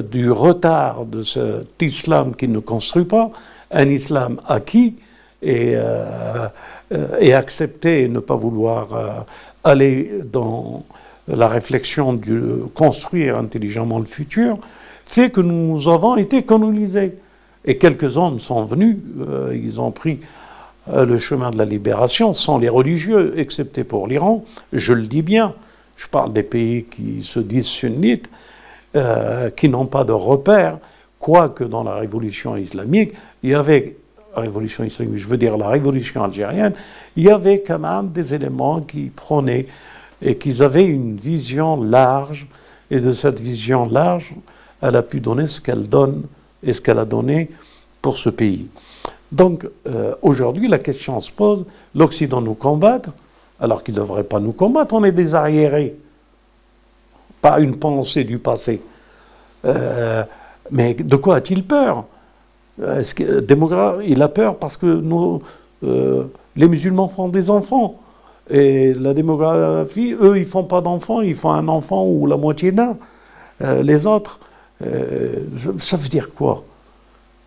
du 0.09 0.31
retard 0.31 1.03
de 1.03 1.21
cet 1.21 1.81
islam 1.81 2.33
qui 2.36 2.47
ne 2.47 2.59
construit 2.59 3.03
pas, 3.03 3.31
un 3.71 3.89
islam 3.89 4.39
acquis, 4.47 4.95
et, 5.43 5.75
et 7.19 7.33
accepter 7.33 8.03
et 8.03 8.07
ne 8.07 8.19
pas 8.19 8.38
vouloir 8.38 9.25
aller 9.65 10.21
dans 10.31 10.86
la 11.27 11.47
réflexion 11.47 12.13
de 12.13 12.65
construire 12.74 13.38
intelligemment 13.38 14.00
le 14.00 14.05
futur, 14.05 14.57
fait 15.05 15.29
que 15.29 15.41
nous 15.41 15.89
avons 15.89 16.17
été 16.17 16.43
colonisés. 16.43 17.15
Et 17.65 17.77
quelques 17.77 18.17
hommes 18.17 18.39
sont 18.39 18.63
venus, 18.63 18.97
euh, 19.19 19.53
ils 19.53 19.81
ont 19.81 19.91
pris 19.91 20.19
euh, 20.93 21.05
le 21.05 21.17
chemin 21.17 21.51
de 21.51 21.57
la 21.57 21.65
libération 21.65 22.31
sans 22.31 22.57
les 22.57 22.69
religieux, 22.69 23.33
excepté 23.38 23.83
pour 23.83 24.07
l'Iran. 24.07 24.45
Je 24.71 24.93
le 24.93 25.03
dis 25.03 25.21
bien, 25.21 25.53
je 25.98 26.08
parle 26.08 26.32
des 26.32 26.44
pays 26.44 26.86
qui 26.86 27.22
se 27.22 27.39
disent 27.39 27.66
sunnites, 27.66 28.30
euh, 28.96 29.50
qui 29.50 29.68
n'ont 29.68 29.88
pas 29.88 30.06
de 30.06 30.13
repères, 30.13 30.80
quoique 31.20 31.63
dans 31.63 31.84
la 31.84 31.96
révolution 31.96 32.56
islamique, 32.56 33.13
il 33.44 33.50
y 33.50 33.56
avait 33.56 33.98
révolution 34.36 34.84
islamique, 34.84 35.18
je 35.18 35.27
veux 35.27 35.38
dire 35.38 35.58
la 35.58 35.68
révolution 35.68 36.24
algérienne, 36.24 36.74
il 37.16 37.24
y 37.24 37.30
avait 37.30 37.62
quand 37.62 37.80
même 37.80 38.10
des 38.10 38.34
éléments 38.36 38.82
qui 38.82 39.12
prenaient 39.13 39.66
et 40.22 40.38
qu'ils 40.38 40.63
avaient 40.63 40.86
une 40.86 41.16
vision 41.16 41.84
large, 41.84 42.48
et 42.89 43.00
de 43.00 43.12
cette 43.12 43.39
vision 43.39 43.89
large, 43.89 44.34
elle 44.82 44.96
a 44.96 45.01
pu 45.01 45.20
donner 45.20 45.48
ce 45.48 45.60
qu'elle 45.60 45.89
donne 45.89 46.24
et 46.63 46.74
ce 46.74 46.82
qu'elle 46.82 47.00
a 47.00 47.06
donné 47.06 47.50
pour 48.01 48.18
ce 48.18 48.30
pays. 48.30 48.68
Donc 49.32 49.68
euh, 49.88 50.13
aujourd'hui, 50.22 50.68
la 50.68 50.80
question 50.80 51.20
se 51.20 51.32
pose, 51.32 51.66
l'Occident 51.94 52.42
nous 52.42 52.54
combat, 52.54 53.01
alors 53.60 53.84
qu'il 53.84 53.94
ne 53.94 54.00
devrait 54.00 54.24
pas 54.24 54.40
nous 54.40 54.52
combattre, 54.52 54.94
on 54.94 55.04
est 55.04 55.12
des 55.12 55.36
arriérés, 55.36 55.96
pas 57.42 57.60
une 57.60 57.76
pensée 57.76 58.24
du 58.24 58.40
passé. 58.40 58.82
Euh, 59.66 60.24
mais 60.72 60.94
de 60.94 61.16
quoi 61.16 61.38
a-t-il 61.38 61.66
peur? 61.66 62.06
Est-ce 62.82 63.16
que, 63.16 63.40
démographe, 63.40 64.02
Il 64.06 64.22
a 64.22 64.30
peur 64.30 64.58
parce 64.58 64.78
que 64.78 65.02
euh, 65.84 66.24
les 66.56 66.68
musulmans 66.68 67.08
font 67.08 67.28
des 67.28 67.50
enfants. 67.50 68.00
Et 68.50 68.94
la 68.94 69.14
démographie, 69.14 70.14
eux, 70.14 70.38
ils 70.38 70.46
font 70.46 70.64
pas 70.64 70.82
d'enfants, 70.82 71.22
ils 71.22 71.36
font 71.36 71.52
un 71.52 71.68
enfant 71.68 72.06
ou 72.06 72.28
la 72.28 72.38
moitié 72.38 72.72
d'un. 72.72 72.98
Euh, 73.62 73.84
les 73.84 74.06
autres, 74.06 74.40
euh, 74.86 75.40
ça 75.80 75.98
veut 75.98 76.08
dire 76.08 76.34
quoi? 76.34 76.64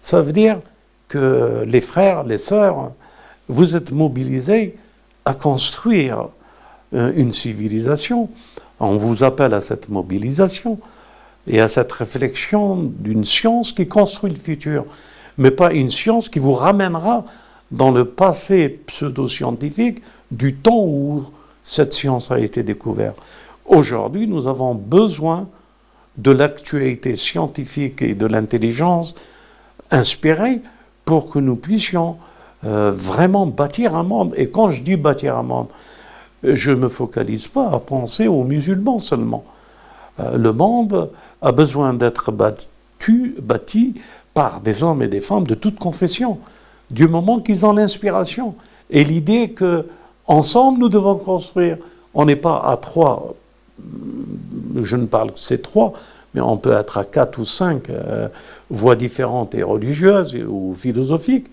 Ça 0.02 0.20
veut 0.20 0.32
dire 0.32 0.60
que 1.08 1.64
les 1.66 1.80
frères, 1.80 2.24
les 2.24 2.38
sœurs, 2.38 2.92
vous 3.48 3.76
êtes 3.76 3.92
mobilisés 3.92 4.76
à 5.24 5.34
construire 5.34 6.28
euh, 6.94 7.12
une 7.16 7.32
civilisation. 7.32 8.28
On 8.78 8.96
vous 8.96 9.22
appelle 9.24 9.54
à 9.54 9.60
cette 9.60 9.88
mobilisation 9.88 10.78
et 11.46 11.60
à 11.60 11.68
cette 11.68 11.92
réflexion 11.92 12.76
d'une 12.76 13.24
science 13.24 13.72
qui 13.72 13.86
construit 13.86 14.30
le 14.30 14.38
futur, 14.38 14.84
mais 15.38 15.50
pas 15.50 15.72
une 15.72 15.90
science 15.90 16.28
qui 16.28 16.38
vous 16.38 16.52
ramènera 16.52 17.24
dans 17.70 17.90
le 17.90 18.04
passé 18.04 18.68
pseudo-scientifique 18.86 20.02
du 20.30 20.54
temps 20.56 20.84
où 20.84 21.24
cette 21.62 21.92
science 21.92 22.30
a 22.30 22.38
été 22.38 22.62
découverte. 22.62 23.18
Aujourd'hui, 23.66 24.26
nous 24.26 24.48
avons 24.48 24.74
besoin 24.74 25.48
de 26.16 26.30
l'actualité 26.30 27.14
scientifique 27.16 28.02
et 28.02 28.14
de 28.14 28.26
l'intelligence 28.26 29.14
inspirée 29.90 30.60
pour 31.04 31.30
que 31.30 31.38
nous 31.38 31.56
puissions 31.56 32.16
euh, 32.64 32.92
vraiment 32.94 33.46
bâtir 33.46 33.96
un 33.96 34.02
monde. 34.02 34.34
Et 34.36 34.50
quand 34.50 34.70
je 34.70 34.82
dis 34.82 34.96
bâtir 34.96 35.36
un 35.36 35.42
monde, 35.42 35.68
je 36.42 36.70
ne 36.70 36.76
me 36.76 36.88
focalise 36.88 37.48
pas 37.48 37.70
à 37.70 37.78
penser 37.78 38.28
aux 38.28 38.44
musulmans 38.44 39.00
seulement. 39.00 39.44
Euh, 40.18 40.36
le 40.36 40.52
monde 40.52 41.10
a 41.42 41.52
besoin 41.52 41.94
d'être 41.94 42.32
bâti, 42.32 42.68
bâti 43.42 43.94
par 44.34 44.60
des 44.60 44.82
hommes 44.82 45.02
et 45.02 45.08
des 45.08 45.20
femmes 45.20 45.46
de 45.46 45.54
toute 45.54 45.78
confession, 45.78 46.38
du 46.90 47.08
moment 47.08 47.40
qu'ils 47.40 47.64
ont 47.64 47.72
l'inspiration 47.72 48.54
et 48.90 49.04
l'idée 49.04 49.50
que 49.50 49.86
ensemble 50.26 50.80
nous 50.80 50.88
devons 50.88 51.16
construire. 51.16 51.78
On 52.14 52.24
n'est 52.24 52.36
pas 52.36 52.58
à 52.58 52.76
trois, 52.76 53.34
je 54.82 54.96
ne 54.96 55.06
parle 55.06 55.32
que 55.32 55.38
ces 55.38 55.60
trois, 55.60 55.92
mais 56.34 56.40
on 56.40 56.56
peut 56.56 56.72
être 56.72 56.98
à 56.98 57.04
quatre 57.04 57.38
ou 57.38 57.44
cinq 57.44 57.90
euh, 57.90 58.28
voies 58.68 58.96
différentes 58.96 59.54
et 59.54 59.62
religieuses 59.62 60.36
ou 60.48 60.74
philosophiques. 60.76 61.46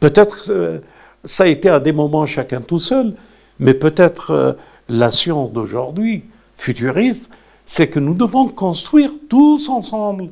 Peut-être 0.00 0.46
euh, 0.50 0.78
ça 1.24 1.44
a 1.44 1.46
été 1.46 1.68
à 1.68 1.80
des 1.80 1.92
moments 1.92 2.26
chacun 2.26 2.60
tout 2.60 2.78
seul, 2.78 3.14
mais 3.58 3.74
peut-être 3.74 4.30
euh, 4.30 4.52
la 4.88 5.10
science 5.10 5.52
d'aujourd'hui, 5.52 6.24
futuriste, 6.56 7.28
c'est 7.66 7.88
que 7.88 8.00
nous 8.00 8.14
devons 8.14 8.48
construire 8.48 9.10
tous 9.28 9.68
ensemble. 9.68 10.30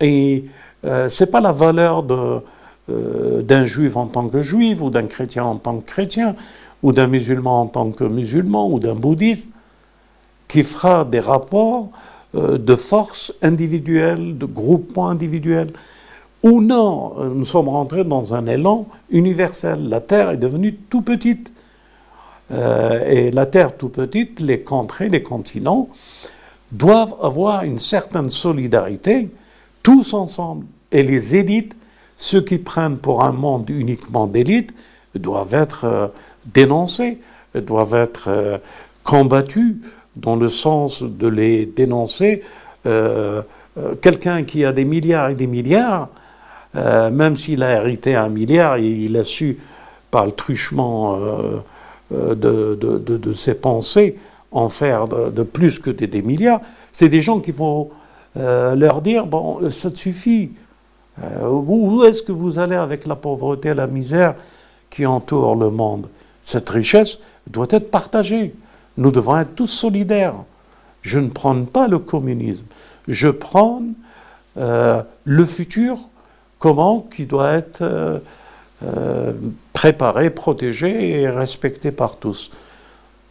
Et 0.00 0.46
euh, 0.84 1.08
ce 1.08 1.24
n'est 1.24 1.30
pas 1.30 1.40
la 1.40 1.52
valeur 1.52 2.04
euh, 2.10 3.42
d'un 3.42 3.64
juif 3.64 3.96
en 3.96 4.06
tant 4.06 4.28
que 4.28 4.42
juif, 4.42 4.80
ou 4.80 4.90
d'un 4.90 5.06
chrétien 5.06 5.44
en 5.44 5.56
tant 5.56 5.78
que 5.78 5.86
chrétien, 5.86 6.34
ou 6.82 6.92
d'un 6.92 7.06
musulman 7.06 7.62
en 7.62 7.66
tant 7.66 7.90
que 7.90 8.04
musulman, 8.04 8.70
ou 8.70 8.80
d'un 8.80 8.94
bouddhiste, 8.94 9.50
qui 10.48 10.62
fera 10.62 11.04
des 11.04 11.20
rapports 11.20 11.90
de 12.32 12.74
force 12.76 13.32
individuelle, 13.42 14.38
de 14.38 14.46
groupement 14.46 15.08
individuel. 15.08 15.72
Ou 16.42 16.62
non, 16.62 17.14
nous 17.34 17.44
sommes 17.44 17.68
rentrés 17.68 18.04
dans 18.04 18.32
un 18.32 18.46
élan 18.46 18.86
universel. 19.10 19.88
La 19.88 20.00
Terre 20.00 20.30
est 20.30 20.38
devenue 20.38 20.74
tout 20.74 21.02
petite. 21.02 21.52
Euh, 22.52 23.08
et 23.08 23.30
la 23.30 23.46
Terre 23.46 23.76
tout 23.76 23.90
petite, 23.90 24.40
les 24.40 24.60
contrées, 24.60 25.08
les 25.08 25.22
continents, 25.22 25.88
doivent 26.72 27.14
avoir 27.22 27.64
une 27.64 27.78
certaine 27.78 28.30
solidarité, 28.30 29.28
tous 29.82 30.14
ensemble. 30.14 30.66
Et 30.92 31.02
les 31.02 31.36
élites, 31.36 31.76
ceux 32.16 32.40
qui 32.40 32.58
prennent 32.58 32.96
pour 32.96 33.22
un 33.22 33.32
monde 33.32 33.68
uniquement 33.68 34.26
d'élite, 34.26 34.72
doivent 35.14 35.54
être 35.54 35.84
euh, 35.84 36.06
dénoncés, 36.46 37.18
doivent 37.54 37.94
être 37.94 38.28
euh, 38.28 38.58
combattus 39.04 39.76
dans 40.16 40.36
le 40.36 40.48
sens 40.48 41.02
de 41.02 41.28
les 41.28 41.66
dénoncer. 41.66 42.42
Quelqu'un 44.02 44.42
qui 44.42 44.64
a 44.64 44.72
des 44.72 44.84
milliards 44.84 45.30
et 45.30 45.34
des 45.34 45.46
milliards, 45.46 46.08
même 46.74 47.36
s'il 47.36 47.62
a 47.62 47.76
hérité 47.76 48.14
un 48.14 48.28
milliard, 48.28 48.78
il 48.78 49.16
a 49.16 49.24
su, 49.24 49.58
par 50.10 50.26
le 50.26 50.32
truchement 50.32 51.18
euh, 52.12 52.34
de, 52.34 52.74
de, 52.74 53.32
ses 53.34 53.54
pensées 53.54 54.18
en 54.50 54.68
faire 54.68 55.06
de, 55.06 55.42
plus 55.44 55.78
que 55.78 55.90
des, 55.90 56.22
milliards, 56.22 56.60
c'est 56.92 57.08
des 57.08 57.20
gens 57.20 57.38
qui 57.38 57.52
vont 57.52 57.90
euh, 58.36 58.74
leur 58.74 59.00
dire, 59.00 59.26
bon, 59.26 59.70
ça 59.70 59.92
te 59.92 59.98
suffit. 59.98 60.50
Euh, 61.22 61.48
où 61.48 62.02
est-ce 62.02 62.24
que 62.24 62.32
vous 62.32 62.58
allez 62.58 62.74
avec 62.74 63.06
la 63.06 63.14
pauvreté 63.14 63.68
et 63.68 63.74
la 63.74 63.86
misère 63.86 64.34
qui 64.90 65.06
entourent 65.06 65.54
le 65.54 65.70
monde? 65.70 66.08
Cette 66.42 66.68
richesse 66.68 67.20
doit 67.48 67.68
être 67.70 67.92
partagée. 67.92 68.56
Nous 68.96 69.12
devons 69.12 69.38
être 69.38 69.54
tous 69.54 69.68
solidaires. 69.68 70.34
Je 71.02 71.20
ne 71.20 71.28
prends 71.28 71.64
pas 71.64 71.86
le 71.86 72.00
communisme. 72.00 72.64
Je 73.06 73.28
prends 73.28 73.82
le 74.56 75.44
futur, 75.44 75.96
comment 76.60 77.08
qui 77.10 77.26
doit 77.26 77.54
être 77.54 77.82
euh, 78.82 79.32
préparé, 79.74 80.30
protégé 80.30 81.20
et 81.20 81.28
respecté 81.28 81.90
par 81.90 82.16
tous. 82.16 82.50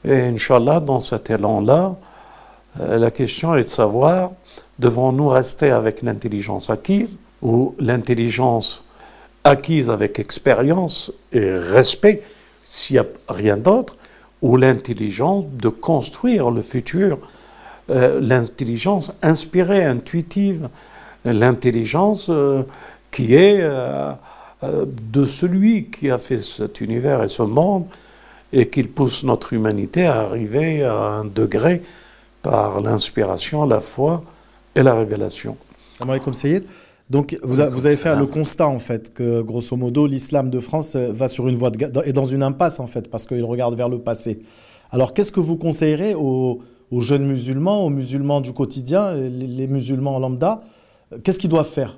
Et 0.05 0.13
Inch'Allah, 0.13 0.79
dans 0.79 0.99
cet 0.99 1.31
élan-là, 1.31 1.95
euh, 2.79 2.99
la 2.99 3.09
question 3.09 3.55
est 3.55 3.63
de 3.63 3.69
savoir, 3.69 4.31
devons-nous 4.77 5.27
rester 5.27 5.71
avec 5.71 6.03
l'intelligence 6.03 6.69
acquise 6.69 7.17
ou 7.41 7.73
l'intelligence 7.79 8.83
acquise 9.43 9.89
avec 9.89 10.19
expérience 10.19 11.11
et 11.31 11.51
respect, 11.51 12.21
s'il 12.63 12.97
n'y 12.97 12.99
a 12.99 13.05
rien 13.27 13.57
d'autre, 13.57 13.97
ou 14.43 14.55
l'intelligence 14.55 15.47
de 15.47 15.69
construire 15.69 16.51
le 16.51 16.61
futur, 16.61 17.17
euh, 17.89 18.19
l'intelligence 18.21 19.11
inspirée, 19.23 19.83
intuitive, 19.83 20.69
l'intelligence 21.25 22.29
qui 23.11 23.35
est 23.35 23.59
euh, 23.61 24.13
de 24.61 25.25
celui 25.25 25.85
qui 25.85 26.09
a 26.09 26.17
fait 26.17 26.39
cet 26.39 26.81
univers 26.81 27.23
et 27.23 27.29
ce 27.29 27.43
monde 27.43 27.85
et 28.51 28.67
qu'il 28.67 28.89
pousse 28.89 29.23
notre 29.23 29.53
humanité 29.53 30.05
à 30.05 30.21
arriver 30.21 30.83
à 30.83 30.95
un 30.95 31.25
degré 31.25 31.81
par 32.41 32.81
l'inspiration, 32.81 33.65
la 33.65 33.79
foi 33.79 34.23
et 34.75 34.83
la 34.83 34.95
révélation. 34.95 35.55
Donc, 37.09 37.37
vous, 37.41 37.59
avez 37.59 37.95
fait 37.95 38.15
le 38.15 38.27
constat, 38.27 38.67
en 38.67 38.77
fait, 38.79 39.13
que 39.13 39.41
grosso 39.41 39.75
modo, 39.75 40.05
l'islam 40.05 40.49
de 40.51 40.59
France 40.59 40.95
euh, 40.95 41.11
va 41.11 41.27
sur 41.27 41.47
une 41.47 41.55
voie 41.55 41.71
de, 41.71 42.01
est 42.05 42.13
dans 42.13 42.25
une 42.25 42.43
impasse, 42.43 42.79
en 42.79 42.85
fait, 42.85 43.09
parce 43.09 43.25
qu'il 43.25 43.43
regarde 43.43 43.75
vers 43.75 43.89
le 43.89 43.97
passé. 43.97 44.39
Alors, 44.91 45.13
qu'est-ce 45.13 45.31
que 45.31 45.39
vous 45.39 45.57
conseillerez 45.57 46.13
aux, 46.13 46.61
jeunes 46.91 47.25
musulmans, 47.25 47.83
aux 47.83 47.89
musulmans 47.89 48.41
du 48.41 48.53
quotidien, 48.53 49.13
les, 49.13 49.29
les 49.29 49.67
musulmans 49.67 50.19
lambda? 50.19 50.61
Qu'est-ce 51.23 51.39
qu'ils 51.39 51.49
doivent 51.49 51.69
faire? 51.69 51.97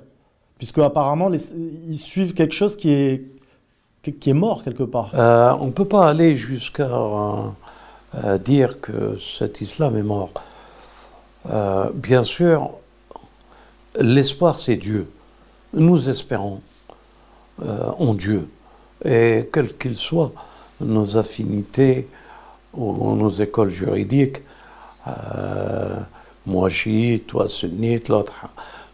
Puisque 0.62 0.78
apparemment 0.78 1.28
ils 1.32 1.98
suivent 1.98 2.34
quelque 2.34 2.54
chose 2.54 2.76
qui 2.76 2.92
est, 2.92 3.24
qui 4.20 4.30
est 4.30 4.32
mort 4.32 4.62
quelque 4.62 4.84
part. 4.84 5.10
Euh, 5.12 5.52
on 5.58 5.66
ne 5.66 5.72
peut 5.72 5.88
pas 5.88 6.08
aller 6.08 6.36
jusqu'à 6.36 6.88
euh, 6.88 8.38
dire 8.38 8.80
que 8.80 9.18
cet 9.18 9.60
islam 9.60 9.96
est 9.96 10.04
mort. 10.04 10.30
Euh, 11.50 11.90
bien 11.92 12.22
sûr, 12.22 12.70
l'espoir 13.98 14.60
c'est 14.60 14.76
Dieu. 14.76 15.10
Nous 15.74 16.08
espérons 16.08 16.60
en 17.98 18.14
Dieu. 18.14 18.48
Et 19.04 19.50
quel 19.52 19.76
qu'il 19.76 19.96
soit, 19.96 20.30
nos 20.80 21.16
affinités 21.16 22.06
ou 22.72 23.16
nos 23.16 23.30
écoles 23.30 23.70
juridiques, 23.70 24.42
moi 26.46 26.68
chiite, 26.68 27.26
toi 27.26 27.48
sunnite, 27.48 28.12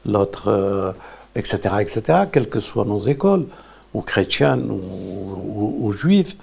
l'autre 0.07 0.95
etc., 1.39 1.77
etc., 1.81 2.01
quelles 2.31 2.49
que 2.49 2.61
soient 2.61 2.85
nos 2.85 3.01
écoles, 3.01 3.47
ou 3.95 4.03
chrétiennes 4.03 4.71
ou, 4.71 5.93
juives. 5.93 6.35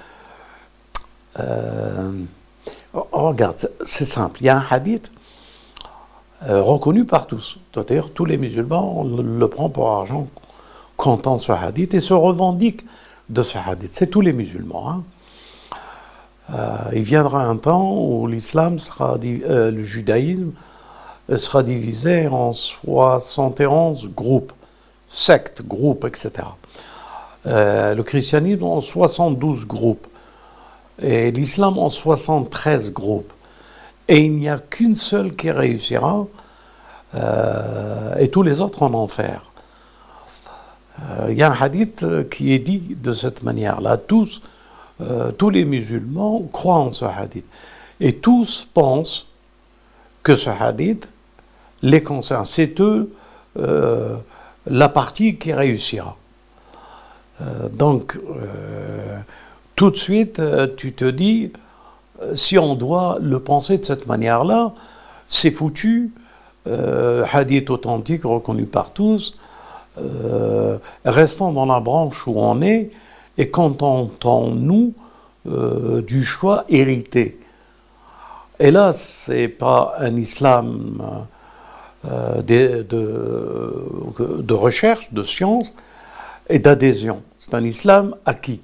Euh, 1.39 2.11
oh, 2.93 3.07
regarde, 3.11 3.69
c'est 3.83 4.05
simple. 4.05 4.41
Il 4.41 4.45
y 4.45 4.49
a 4.49 4.57
un 4.57 4.65
hadith 4.69 5.11
euh, 6.47 6.61
reconnu 6.61 7.05
par 7.05 7.27
tous. 7.27 7.59
D'ailleurs, 7.73 8.11
tous 8.11 8.25
les 8.25 8.37
musulmans 8.37 9.03
le, 9.03 9.47
prennent 9.47 9.71
pour 9.71 9.91
argent 9.91 10.27
comptant 10.97 11.39
ce 11.39 11.51
hadith 11.51 11.93
et 11.93 11.99
se 11.99 12.13
revendiquent 12.13 12.85
de 13.29 13.43
ce 13.43 13.57
hadith. 13.57 13.91
C'est 13.93 14.07
tous 14.07 14.21
les 14.21 14.33
musulmans. 14.33 14.89
Hein. 14.89 15.03
Euh, 16.53 16.77
il 16.93 17.01
viendra 17.01 17.43
un 17.43 17.57
temps 17.57 17.95
où 17.97 18.27
l'islam 18.27 18.79
sera, 18.79 19.17
le 19.21 19.83
judaïsme 19.83 20.51
sera 21.35 21.63
divisé 21.63 22.27
en 22.27 22.53
71 22.53 24.09
groupes 24.09 24.53
sectes, 25.09 25.61
groupes, 25.65 26.05
etc. 26.05 26.47
Euh, 27.47 27.93
le 27.93 28.01
christianisme 28.01 28.63
en 28.63 28.81
72 28.81 29.67
groupes 29.67 30.07
et 30.99 31.29
l'islam 31.29 31.77
en 31.77 31.89
73 31.89 32.91
groupes. 32.91 33.33
Et 34.07 34.23
il 34.23 34.33
n'y 34.33 34.49
a 34.49 34.57
qu'une 34.57 34.95
seule 34.95 35.35
qui 35.35 35.51
réussira 35.51 36.25
euh, 37.13 38.15
et 38.15 38.29
tous 38.29 38.41
les 38.41 38.61
autres 38.61 38.81
en 38.81 38.93
enfer. 38.95 39.51
Euh, 41.01 41.27
il 41.29 41.37
y 41.37 41.43
a 41.43 41.51
un 41.51 41.55
hadith 41.55 42.03
qui 42.29 42.53
est 42.53 42.59
dit 42.59 42.97
de 42.99 43.13
cette 43.13 43.43
manière-là. 43.43 43.97
Tous, 43.97 44.41
tous 45.37 45.49
les 45.49 45.65
musulmans 45.65 46.41
croient 46.51 46.75
en 46.75 46.93
ce 46.93 47.05
hadith. 47.05 47.45
Et 47.99 48.13
tous 48.13 48.67
pensent 48.73 49.27
que 50.23 50.35
ce 50.35 50.49
hadith 50.49 51.11
les 51.81 52.01
concerne. 52.01 52.45
C'est 52.45 52.79
eux 52.79 53.11
la 54.67 54.89
partie 54.89 55.37
qui 55.37 55.53
réussira. 55.53 56.17
Euh, 57.41 57.69
donc, 57.69 58.17
euh, 58.17 59.19
tout 59.75 59.91
de 59.91 59.95
suite, 59.95 60.39
euh, 60.39 60.67
tu 60.75 60.93
te 60.93 61.05
dis, 61.05 61.51
si 62.33 62.57
on 62.57 62.75
doit 62.75 63.17
le 63.21 63.39
penser 63.39 63.77
de 63.77 63.85
cette 63.85 64.07
manière-là, 64.07 64.73
c'est 65.27 65.51
foutu, 65.51 66.13
hadith 67.33 67.69
authentique 67.69 68.23
reconnu 68.23 68.65
par 68.65 68.91
tous, 68.91 69.37
restons 71.03 71.51
dans 71.51 71.65
la 71.65 71.81
branche 71.81 72.25
où 72.25 72.35
on 72.37 72.61
est 72.61 72.89
et 73.37 73.49
contentons-nous 73.49 74.93
du 76.07 76.23
choix 76.23 76.63
hérité. 76.69 77.37
Et 78.59 78.71
là, 78.71 78.93
c'est 78.93 79.49
pas 79.49 79.95
un 79.99 80.15
islam 80.15 81.27
de, 82.45 82.83
de, 82.83 84.53
recherche, 84.53 85.11
de 85.11 85.23
science 85.23 85.73
et 86.49 86.59
d'adhésion. 86.59 87.21
C'est 87.39 87.53
un 87.53 87.63
islam 87.63 88.15
acquis. 88.25 88.61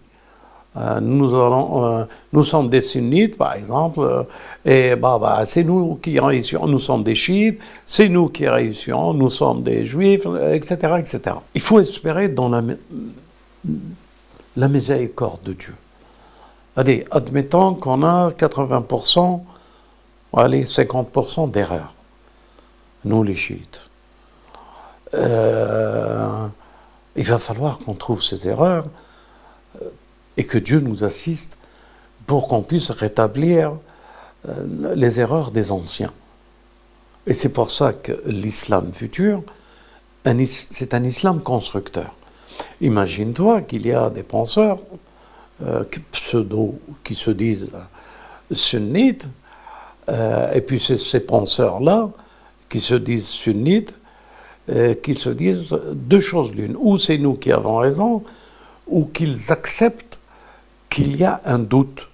Euh, 0.77 1.01
nous, 1.01 1.35
euh, 1.35 2.05
nous 2.31 2.43
sommes 2.45 2.69
des 2.69 2.79
sunnites, 2.79 3.37
par 3.37 3.55
exemple, 3.55 3.99
euh, 3.99 4.23
et 4.63 4.95
bah, 4.95 5.17
bah, 5.19 5.43
c'est 5.45 5.65
nous 5.65 5.95
qui 5.95 6.17
réussissons, 6.17 6.65
nous 6.65 6.79
sommes 6.79 7.03
des 7.03 7.15
chiites, 7.15 7.59
c'est 7.85 8.07
nous 8.07 8.29
qui 8.29 8.47
réussissons, 8.47 9.13
nous 9.13 9.29
sommes 9.29 9.63
des 9.63 9.83
juifs, 9.83 10.25
etc., 10.53 10.95
etc. 10.99 11.35
Il 11.53 11.61
faut 11.61 11.81
espérer 11.81 12.29
dans 12.29 12.47
la, 12.47 12.63
la 14.55 14.67
miséricorde 14.69 15.43
de 15.43 15.53
Dieu. 15.53 15.75
Allez, 16.77 17.03
admettons 17.11 17.73
qu'on 17.73 18.03
a 18.03 18.29
80%, 18.29 19.41
allez, 20.37 20.63
50% 20.63 21.51
d'erreurs, 21.51 21.93
nous 23.05 23.23
les 23.23 23.35
chiites. 23.35 23.81
il 25.13 25.23
va 27.23 27.39
falloir 27.39 27.79
qu'on 27.79 27.93
trouve 27.93 28.23
ces 28.23 28.47
erreurs 28.47 28.85
et 30.37 30.45
que 30.45 30.57
Dieu 30.57 30.79
nous 30.79 31.03
assiste 31.03 31.57
pour 32.25 32.47
qu'on 32.47 32.61
puisse 32.61 32.91
rétablir 32.91 33.73
euh, 34.47 34.95
les 34.95 35.19
erreurs 35.19 35.51
des 35.51 35.71
anciens. 35.71 36.11
Et 37.27 37.33
c'est 37.33 37.49
pour 37.49 37.71
ça 37.71 37.93
que 37.93 38.23
l'islam 38.25 38.93
futur, 38.93 39.43
c'est 40.45 40.93
un 40.93 41.03
islam 41.03 41.41
constructeur. 41.41 42.15
Imagine-toi 42.79 43.61
qu'il 43.61 43.85
y 43.85 43.93
a 43.93 44.09
des 44.09 44.23
penseurs 44.23 44.79
euh, 45.63 45.83
pseudo 46.11 46.79
qui 47.03 47.15
se 47.15 47.31
disent 47.31 47.67
sunnites, 48.51 49.25
euh, 50.09 50.53
et 50.53 50.61
puis 50.61 50.79
ces 50.79 51.19
penseurs-là 51.19 52.09
qui 52.71 52.79
se 52.81 52.95
disent 52.95 53.27
sunnites, 53.27 53.93
qui 55.03 55.13
se 55.13 55.29
disent 55.29 55.77
deux 55.93 56.21
choses 56.21 56.55
l'une. 56.55 56.75
Ou 56.79 56.97
c'est 56.97 57.17
nous 57.17 57.35
qui 57.35 57.51
avons 57.51 57.77
raison, 57.77 58.23
ou 58.87 59.05
qu'ils 59.05 59.51
acceptent 59.51 60.17
qu'il 60.89 61.17
y 61.17 61.23
a 61.23 61.41
un 61.45 61.59
doute 61.59 62.09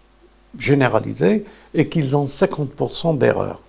généralisé 0.57 1.45
et 1.73 1.87
qu'ils 1.87 2.17
ont 2.17 2.25
50% 2.25 3.17
d'erreur. 3.17 3.61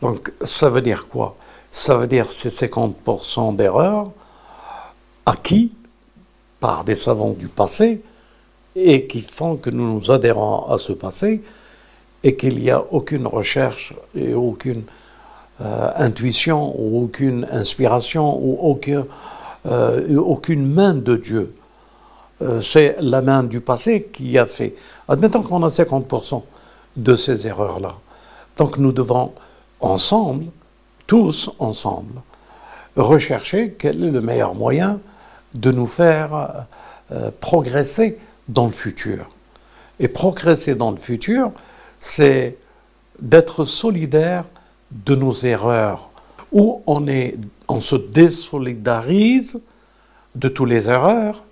Donc 0.00 0.32
ça 0.42 0.68
veut 0.70 0.82
dire 0.82 1.08
quoi? 1.08 1.36
Ça 1.70 1.96
veut 1.96 2.06
dire 2.06 2.26
ces 2.26 2.50
50% 2.50 3.54
d'erreurs 3.56 4.10
acquis 5.26 5.72
par 6.58 6.84
des 6.84 6.96
savants 6.96 7.30
du 7.30 7.48
passé 7.48 8.02
et 8.74 9.06
qui 9.06 9.20
font 9.20 9.56
que 9.56 9.70
nous 9.70 9.94
nous 9.94 10.10
adhérons 10.10 10.66
à 10.70 10.78
ce 10.78 10.92
passé 10.92 11.42
et 12.24 12.36
qu'il 12.36 12.58
n'y 12.58 12.70
a 12.70 12.82
aucune 12.90 13.26
recherche 13.26 13.94
et 14.14 14.34
aucune 14.34 14.82
euh, 15.60 15.90
intuition 15.96 16.74
ou 16.78 17.02
aucune 17.04 17.46
inspiration 17.50 18.36
ou 18.36 18.58
aucune, 18.60 19.04
euh, 19.66 20.16
aucune 20.16 20.66
main 20.72 20.94
de 20.94 21.16
Dieu 21.16 21.54
euh, 22.40 22.60
c'est 22.60 22.96
la 23.00 23.22
main 23.22 23.42
du 23.42 23.60
passé 23.60 24.04
qui 24.12 24.38
a 24.38 24.46
fait. 24.46 24.76
Admettons 25.08 25.42
qu'on 25.42 25.64
a 25.64 25.68
50% 25.68 26.42
de 26.96 27.16
ces 27.16 27.48
erreurs-là. 27.48 27.96
Donc 28.56 28.78
nous 28.78 28.92
devons 28.92 29.32
ensemble, 29.80 30.46
tous 31.08 31.50
ensemble, 31.58 32.20
rechercher 32.94 33.74
quel 33.76 34.04
est 34.04 34.10
le 34.12 34.20
meilleur 34.20 34.54
moyen 34.54 35.00
de 35.54 35.72
nous 35.72 35.88
faire 35.88 36.66
progresser 37.40 38.18
dans 38.46 38.66
le 38.66 38.72
futur. 38.72 39.28
Et 39.98 40.06
progresser 40.06 40.76
dans 40.76 40.92
le 40.92 40.96
futur, 40.96 41.50
c'est 42.00 42.56
d'être 43.20 43.64
solidaire 43.64 44.44
de 44.90 45.14
nos 45.14 45.32
erreurs, 45.32 46.10
où 46.52 46.82
on, 46.86 47.06
est, 47.08 47.36
on 47.68 47.80
se 47.80 47.96
désolidarise 47.96 49.60
de 50.34 50.48
toutes 50.48 50.68
les 50.68 50.88
erreurs 50.88 51.42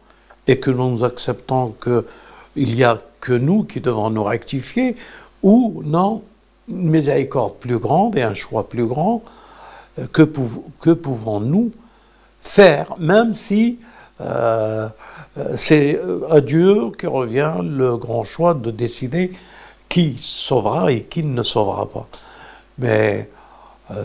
et 0.47 0.59
que 0.59 0.71
nous 0.71 1.05
acceptons 1.05 1.75
qu'il 1.83 2.75
n'y 2.75 2.85
a 2.85 3.01
que 3.21 3.33
nous 3.33 3.65
qui 3.65 3.81
devons 3.81 4.11
nous 4.11 4.23
rectifier, 4.23 4.97
ou 5.43 5.83
non, 5.85 6.23
une 6.69 6.89
miséricorde 6.91 7.55
plus 7.57 7.79
grande 7.79 8.17
et 8.17 8.23
un 8.23 8.35
choix 8.35 8.69
plus 8.69 8.87
grand, 8.87 9.23
euh, 9.99 10.07
que, 10.13 10.23
que 10.81 10.91
pouvons-nous 10.91 11.73
faire, 12.41 12.95
même 12.99 13.35
si 13.35 13.79
euh, 14.21 14.89
euh, 15.39 15.55
c'est 15.57 16.01
à 16.31 16.41
Dieu 16.41 16.91
que 16.97 17.07
revient 17.07 17.55
le 17.63 17.97
grand 17.97 18.25
choix 18.25 18.55
de 18.55 18.71
décider 18.71 19.33
qui 19.97 20.15
sauvera 20.19 20.93
et 20.93 21.05
qui 21.05 21.23
ne 21.23 21.43
sauvera 21.43 21.89
pas. 21.89 22.07
Mais 22.77 23.31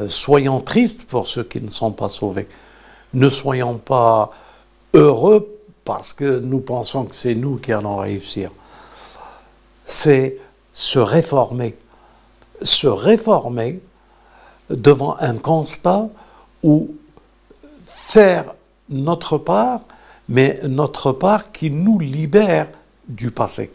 soyons 0.08 0.62
tristes 0.62 1.04
pour 1.04 1.28
ceux 1.28 1.44
qui 1.44 1.60
ne 1.60 1.70
sont 1.70 1.92
pas 1.92 2.08
sauvés. 2.08 2.48
Ne 3.14 3.28
soyons 3.28 3.78
pas 3.78 4.32
heureux 4.94 5.54
parce 5.84 6.14
que 6.14 6.40
nous 6.40 6.62
pensons 6.62 7.04
que 7.04 7.14
c'est 7.14 7.36
nous 7.36 7.58
qui 7.58 7.74
allons 7.74 7.98
réussir. 7.98 8.52
C'est 9.86 10.38
se 10.72 11.00
réformer. 11.00 11.76
Se 12.62 12.88
réformer 12.88 13.82
devant 14.70 15.18
un 15.20 15.36
constat 15.36 16.08
où 16.64 16.96
faire 17.84 18.54
notre 18.88 19.38
part, 19.38 19.82
mais 20.30 20.62
notre 20.64 21.12
part 21.12 21.52
qui 21.52 21.70
nous 21.70 22.00
libère 22.00 22.70
du 23.10 23.30
passé 23.30 23.72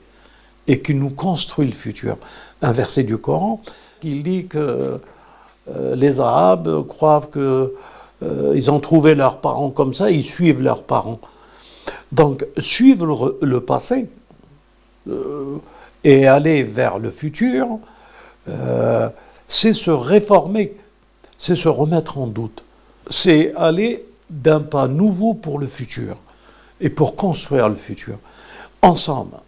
et 0.69 0.81
qui 0.81 0.95
nous 0.95 1.11
construit 1.11 1.67
le 1.67 1.73
futur. 1.73 2.17
Un 2.63 2.73
verset 2.73 3.05
du 3.05 3.19
Coran 3.19 3.61
qui 4.01 4.23
dit 4.23 4.47
que 4.47 5.01
euh, 5.69 5.95
les 5.95 6.21
Arabes 6.21 6.87
croient 6.87 7.23
qu'ils 7.33 7.69
euh, 8.23 8.69
ont 8.69 8.81
trouvé 8.81 9.15
leurs 9.15 9.41
parents 9.41 9.71
comme 9.71 9.95
ça, 9.95 10.11
ils 10.11 10.25
suivent 10.25 10.63
leurs 10.63 10.85
parents. 10.85 11.21
Donc, 12.13 12.47
suivre 12.59 13.37
le, 13.41 13.61
passé 13.61 14.09
euh, 15.09 15.57
et 16.05 16.27
aller 16.27 16.63
vers 16.63 16.99
le 16.99 17.11
futur, 17.11 17.67
c'est 19.49 19.73
se 19.73 19.91
réformer, 19.91 20.77
c'est 21.37 21.57
se 21.57 21.69
remettre 21.69 22.19
en 22.19 22.29
doute, 22.29 22.63
c'est 23.11 23.53
aller 23.57 24.05
d'un 24.31 24.61
pas 24.61 24.87
nouveau 24.87 25.35
pour 25.35 25.59
le 25.59 25.67
futur 25.67 26.17
et 26.81 26.91
pour 26.91 27.17
construire 27.17 27.69
le 27.69 27.75
futur. 27.75 28.19
Ensemble, 28.83 29.39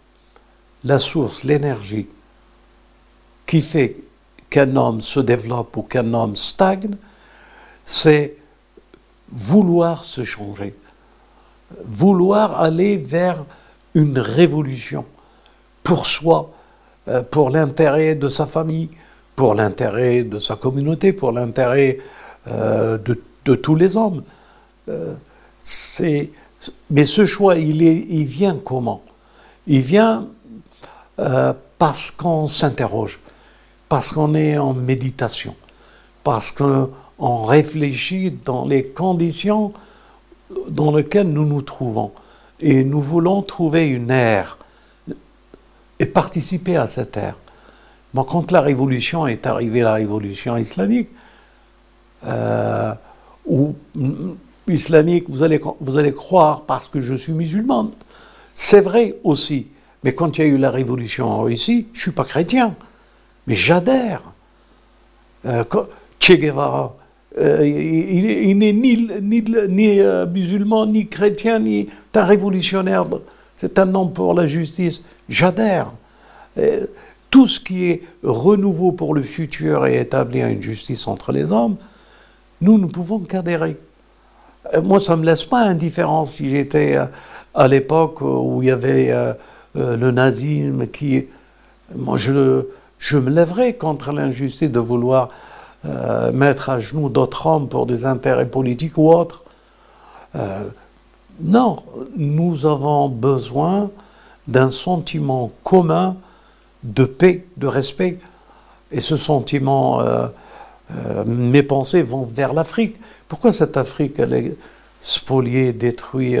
la 0.83 0.99
source, 0.99 1.43
l'énergie 1.43 2.07
qui 3.45 3.61
fait 3.61 3.97
qu'un 4.49 4.75
homme 4.75 5.01
se 5.01 5.19
développe 5.19 5.75
ou 5.77 5.83
qu'un 5.83 6.13
homme 6.13 6.35
stagne, 6.35 6.97
c'est 7.85 8.35
vouloir 9.31 10.03
se 10.03 10.23
changer 10.23 10.75
vouloir 11.85 12.61
aller 12.61 12.97
vers 12.97 13.43
une 13.93 14.19
révolution 14.19 15.05
pour 15.83 16.05
soi, 16.05 16.51
euh, 17.07 17.23
pour 17.23 17.49
l'intérêt 17.49 18.15
de 18.15 18.29
sa 18.29 18.45
famille, 18.45 18.89
pour 19.35 19.55
l'intérêt 19.55 20.23
de 20.23 20.39
sa 20.39 20.55
communauté, 20.55 21.13
pour 21.13 21.31
l'intérêt 21.31 21.97
euh, 22.47 22.97
de, 22.97 23.55
tous 23.55 23.75
les 23.75 23.97
hommes. 23.97 24.23
Euh, 24.89 25.15
mais 26.91 27.05
ce 27.05 27.25
choix, 27.25 27.55
il, 27.55 27.81
il 27.81 28.25
vient 28.25 28.59
comment? 28.63 29.01
Il 29.65 29.81
vient 29.81 30.27
parce 31.77 32.11
qu'on 32.11 32.47
s'interroge, 32.47 33.19
parce 33.87 34.11
qu'on 34.11 34.35
est 34.35 34.57
en 34.57 34.73
méditation, 34.73 35.55
parce 36.23 36.51
qu'on 36.51 36.89
réfléchit 37.45 38.31
dans 38.45 38.65
les 38.65 38.85
conditions 38.85 39.73
dans 40.67 40.91
lequel 40.91 41.27
nous 41.29 41.45
nous 41.45 41.61
trouvons. 41.61 42.11
Et 42.61 42.83
nous 42.83 43.01
voulons 43.01 43.41
trouver 43.41 43.87
une 43.87 44.11
ère 44.11 44.57
et 45.99 46.05
participer 46.05 46.75
à 46.75 46.87
cette 46.87 47.15
ère. 47.17 47.35
Bon, 48.13 48.23
quand 48.23 48.51
la 48.51 48.61
révolution 48.61 49.27
est 49.27 49.45
arrivée, 49.45 49.81
la 49.81 49.93
révolution 49.93 50.57
islamique, 50.57 51.09
euh, 52.25 52.93
ou 53.45 53.75
islamique, 54.67 55.25
vous 55.29 55.43
allez, 55.43 55.61
vous 55.79 55.97
allez 55.97 56.11
croire 56.11 56.61
parce 56.61 56.87
que 56.87 56.99
je 56.99 57.15
suis 57.15 57.33
musulman. 57.33 57.91
C'est 58.53 58.81
vrai 58.81 59.17
aussi. 59.23 59.67
Mais 60.03 60.13
quand 60.13 60.37
il 60.37 60.41
y 60.41 60.43
a 60.45 60.47
eu 60.47 60.57
la 60.57 60.71
révolution 60.71 61.27
en 61.27 61.41
Russie, 61.41 61.87
je 61.93 61.99
ne 61.99 62.01
suis 62.01 62.11
pas 62.11 62.23
chrétien, 62.23 62.75
mais 63.47 63.55
j'adhère. 63.55 64.21
Euh, 65.45 65.63
che 66.19 66.33
Guevara, 66.33 66.97
euh, 67.37 67.65
il, 67.65 68.57
n'est 68.57 68.73
ni, 68.73 69.07
ni, 69.21 69.99
euh, 69.99 70.25
musulman, 70.25 70.85
ni 70.85 71.07
chrétien, 71.07 71.59
ni 71.59 71.87
un 72.13 72.23
révolutionnaire 72.25 73.05
c'est 73.55 73.77
un 73.77 73.93
homme 73.93 74.13
pour 74.13 74.33
la 74.33 74.45
justice. 74.45 75.01
J'adhère. 75.27 75.91
Tout 77.29 77.45
ce 77.45 77.59
qui 77.59 77.89
est 77.89 78.03
renouveau 78.23 78.93
pour 78.93 79.13
le 79.13 79.21
futur 79.21 79.85
et 79.85 79.99
établir 79.99 80.47
une 80.47 80.61
justice 80.61 81.07
entre 81.09 81.33
les 81.33 81.51
hommes, 81.51 81.75
nous 82.61 82.77
ne 82.77 82.85
pouvons 82.85 83.19
qu'adhérer. 83.19 83.75
Moi, 84.81 85.01
ça 85.01 85.17
ne 85.17 85.21
me 85.21 85.25
laisse 85.25 85.43
pas 85.43 85.59
indifférent 85.59 86.23
si 86.23 86.49
j'étais 86.49 86.97
à 87.53 87.67
l'époque 87.67 88.21
où 88.21 88.61
il 88.61 88.67
y 88.67 88.71
avait 88.71 89.13
euh, 89.75 89.79
euh, 89.79 89.97
le 89.97 90.11
nazisme 90.11 90.87
qui... 90.87 91.27
Moi, 91.95 92.17
je, 92.17 93.17
me 93.17 93.29
lèverais 93.29 93.73
contre 93.73 94.11
l'injustice 94.11 94.69
de 94.69 94.79
vouloir 94.79 95.29
euh, 95.85 96.31
mettre 96.31 96.69
à 96.69 96.79
genoux 96.79 97.09
d'autres 97.09 97.47
hommes 97.47 97.67
pour 97.67 97.85
des 97.85 98.05
intérêts 98.05 98.47
politiques 98.47 98.97
ou 98.97 99.09
autres. 99.11 99.45
non, 101.41 101.77
nous 102.15 102.65
avons 102.65 103.09
besoin 103.09 103.89
d'un 104.47 104.69
sentiment 104.69 105.51
commun 105.63 106.17
de 106.83 107.05
paix, 107.05 107.45
de 107.57 107.67
respect. 107.67 108.19
Et 108.91 109.01
ce 109.01 109.17
sentiment, 109.17 110.01
mes 111.25 111.63
pensées 111.63 112.03
vont 112.03 112.25
vers 112.25 112.53
l'Afrique. 112.53 112.97
Pourquoi 113.27 113.51
cette 113.51 113.77
Afrique, 113.77 114.19
elle 114.19 114.33
est 114.33 114.57
spoliée, 115.01 115.73
détruite 115.73 116.39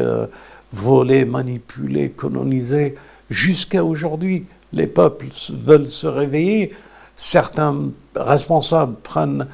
volés, 0.71 1.25
manipulés, 1.25 2.09
colonisés. 2.09 2.95
Jusqu'à 3.29 3.83
aujourd'hui, 3.83 4.45
les 4.73 4.87
peuples 4.87 5.27
veulent 5.51 5.87
se 5.87 6.07
réveiller. 6.07 6.73
Certains 7.15 7.89
responsables 8.15 8.95
prennent 8.95 9.47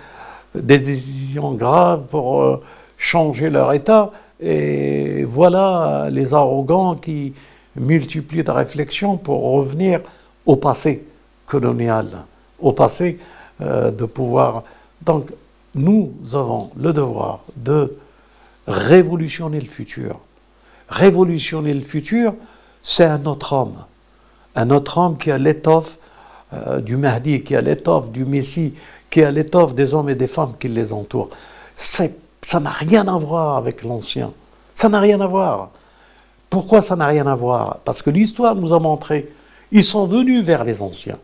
des 0.53 0.77
décisions 0.77 1.53
graves 1.53 2.05
pour 2.09 2.41
euh, 2.41 2.61
changer 2.97 3.49
leur 3.49 3.73
état. 3.73 4.11
Et 4.39 5.23
voilà 5.23 6.09
les 6.11 6.33
arrogants 6.33 6.95
qui 6.95 7.33
multiplient 7.75 8.43
de 8.43 8.51
réflexions 8.51 9.17
pour 9.17 9.51
revenir 9.51 10.01
au 10.45 10.55
passé 10.55 11.03
colonial, 11.45 12.23
au 12.59 12.71
passé 12.71 13.19
euh, 13.61 13.91
de 13.91 14.05
pouvoir. 14.05 14.63
Donc, 15.01 15.31
nous 15.73 16.13
avons 16.33 16.71
le 16.77 16.93
devoir 16.93 17.39
de 17.57 17.97
révolutionner 18.67 19.59
le 19.59 19.67
futur 19.67 20.19
révolutionner 20.89 21.73
le 21.73 21.81
futur, 21.81 22.33
c'est 22.87 23.03
un 23.03 23.25
autre 23.25 23.53
homme. 23.53 23.83
Un 24.55 24.69
autre 24.69 24.99
homme 24.99 25.17
qui 25.17 25.31
a 25.31 25.39
l'étoffe 25.39 25.97
euh, 26.53 26.79
du 26.79 26.97
Mahdi, 26.97 27.41
qui 27.43 27.55
a 27.55 27.61
l'étoffe 27.61 28.11
du 28.11 28.25
Messie, 28.25 28.75
qui 29.09 29.23
a 29.23 29.31
l'étoffe 29.31 29.73
des 29.73 29.95
hommes 29.95 30.07
et 30.09 30.15
des 30.15 30.27
femmes 30.27 30.53
qui 30.59 30.67
les 30.67 30.93
entourent. 30.93 31.29
Ça 31.75 32.07
n'a 32.59 32.69
rien 32.69 33.07
à 33.07 33.17
voir 33.17 33.57
avec 33.57 33.83
l'ancien. 33.83 34.31
Ça 34.75 34.87
n'a 34.87 34.99
rien 34.99 35.19
à 35.19 35.25
voir. 35.25 35.71
Pourquoi 36.47 36.83
ça 36.83 36.95
n'a 36.95 37.07
rien 37.07 37.25
à 37.25 37.33
voir? 37.33 37.79
Parce 37.83 38.03
que 38.03 38.11
l'histoire 38.11 38.53
nous 38.53 38.71
a 38.71 38.79
montré, 38.79 39.33
ils 39.71 39.83
sont 39.83 40.05
venus 40.05 40.45
vers 40.45 40.63
les 40.63 40.79
anciens. 40.79 41.17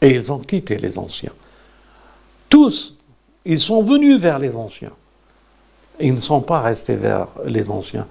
Et 0.00 0.10
ils 0.10 0.32
ont 0.32 0.38
quitté 0.38 0.76
les 0.76 0.96
anciens. 0.96 1.32
Tous, 2.48 2.96
ils 3.44 3.58
sont 3.58 3.82
venus 3.82 4.20
vers 4.20 4.38
les 4.38 4.54
anciens 4.54 4.92
ils 6.02 6.14
ne 6.14 6.20
sont 6.20 6.40
pas 6.40 6.60
restés 6.60 6.96
vers 6.96 7.28
les 7.44 7.70
anciens. 7.70 8.06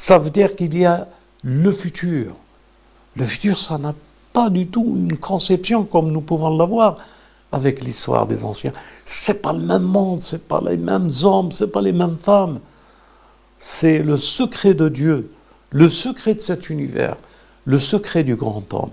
Ça 0.00 0.16
veut 0.16 0.30
dire 0.30 0.56
qu'il 0.56 0.78
y 0.78 0.86
a 0.86 1.08
le 1.44 1.70
futur. 1.72 2.34
Le 3.16 3.24
futur, 3.26 3.58
ça 3.58 3.76
n'a 3.76 3.94
pas 4.32 4.48
du 4.48 4.66
tout 4.66 4.94
une 4.96 5.18
conception 5.18 5.84
comme 5.84 6.10
nous 6.10 6.22
pouvons 6.22 6.56
l'avoir 6.56 6.96
avec 7.52 7.84
l'histoire 7.84 8.26
des 8.26 8.42
anciens. 8.42 8.72
C'est 9.04 9.42
pas 9.42 9.52
le 9.52 9.58
même 9.58 9.82
monde, 9.82 10.18
c'est 10.18 10.48
pas 10.48 10.62
les 10.64 10.78
mêmes 10.78 11.10
hommes, 11.22 11.52
c'est 11.52 11.70
pas 11.70 11.82
les 11.82 11.92
mêmes 11.92 12.16
femmes. 12.16 12.60
C'est 13.58 13.98
le 13.98 14.16
secret 14.16 14.72
de 14.72 14.88
Dieu, 14.88 15.30
le 15.68 15.90
secret 15.90 16.34
de 16.34 16.40
cet 16.40 16.70
univers, 16.70 17.18
le 17.66 17.78
secret 17.78 18.24
du 18.24 18.36
grand 18.36 18.72
homme. 18.72 18.92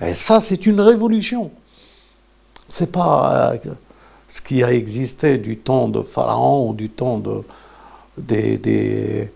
Et 0.00 0.14
ça, 0.14 0.40
c'est 0.40 0.64
une 0.64 0.80
révolution. 0.80 1.50
C'est 2.70 2.90
pas 2.90 3.52
euh, 3.52 3.58
ce 4.30 4.40
qui 4.40 4.64
a 4.64 4.72
existé 4.72 5.36
du 5.36 5.58
temps 5.58 5.90
de 5.90 6.00
Pharaon 6.00 6.70
ou 6.70 6.72
du 6.72 6.88
temps 6.88 7.18
de, 7.18 7.42
des, 8.16 9.30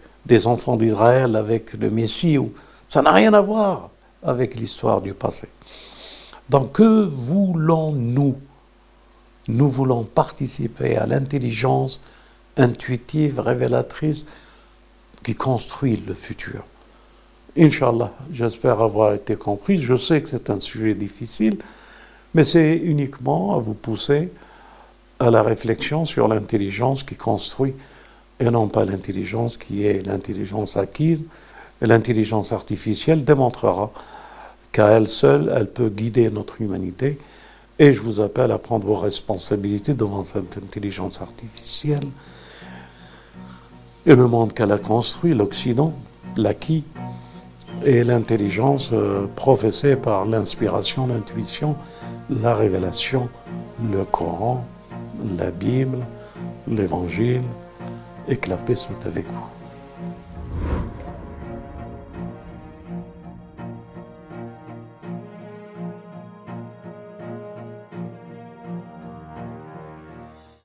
enfants 0.47 0.77
d'Israël 0.77 1.37
avec 1.37 1.75
le 1.75 1.91
Messie, 1.91 2.39
ça 2.89 3.03
n'a 3.03 3.13
rien 3.13 3.35
à 3.35 3.41
voir 3.41 3.91
avec 4.23 4.57
l'histoire 4.57 5.01
du 5.01 5.15
passé. 5.15 5.49
Donc 6.49 6.73
que 6.73 7.05
voulons-nous? 7.05 8.37
Nous 9.49 9.69
voulons 9.69 10.05
participer 10.05 10.97
à 10.97 11.07
l'intelligence 11.07 12.01
intuitive, 12.57 13.41
révélatrice, 13.41 14.27
qui 15.23 15.35
construit 15.35 16.03
le 16.07 16.15
futur. 16.15 16.65
Inch'Allah, 17.57 18.13
j'espère 18.33 18.81
avoir 18.81 19.15
été 19.15 19.37
compris. 19.37 19.79
Je 19.79 19.97
sais 19.97 20.21
que 20.23 20.29
c'est 20.29 20.51
un 20.51 20.61
sujet 20.61 20.95
difficile, 20.95 21.59
mais 22.35 22.45
c'est 22.45 22.77
uniquement 22.77 23.57
à 23.57 23.59
vous 23.59 23.75
pousser 23.75 24.31
à 25.21 25.31
la 25.31 25.43
réflexion 25.43 26.05
sur 26.05 26.27
l'intelligence 26.29 27.05
qui 27.05 27.15
construit 27.15 27.75
et 28.41 28.51
non 28.51 28.69
pas 28.69 28.85
l'intelligence 28.85 29.57
qui 29.57 29.87
est 29.87 30.07
l'intelligence 30.07 30.77
acquise. 30.77 31.25
L'intelligence 31.81 32.53
artificielle 32.53 33.25
démontrera 33.25 33.91
qu'à 34.73 34.89
elle 34.89 35.09
seule, 35.09 35.53
elle 35.55 35.71
peut 35.71 35.89
guider 35.89 36.31
notre 36.31 36.61
humanité. 36.61 37.19
Et 37.79 37.93
je 37.93 38.01
vous 38.03 38.21
appelle 38.21 38.53
à 38.53 38.59
prendre 38.59 38.87
vos 38.87 38.95
responsabilités 38.95 39.95
devant 39.95 40.25
cette 40.25 40.57
intelligence 40.57 41.21
artificielle 41.21 42.09
et 44.07 44.15
le 44.15 44.27
monde 44.27 44.53
qu'elle 44.53 44.73
a 44.73 44.79
construit, 44.79 45.35
l'Occident, 45.35 45.95
l'acquis, 46.37 46.85
et 47.85 48.05
l'intelligence 48.05 48.91
euh, 48.93 49.27
professée 49.35 49.97
par 49.97 50.27
l'inspiration, 50.27 51.07
l'intuition, 51.07 51.75
la 52.31 52.55
révélation, 52.55 53.29
le 53.93 54.05
Coran, 54.05 54.65
la 55.39 55.51
Bible, 55.51 55.99
l'Évangile, 56.69 57.43
et 58.29 58.37
que 58.37 58.51
la 58.51 58.57
paix 58.57 58.77
soit 58.77 59.07
avec 59.07 59.27
vous. 59.31 59.54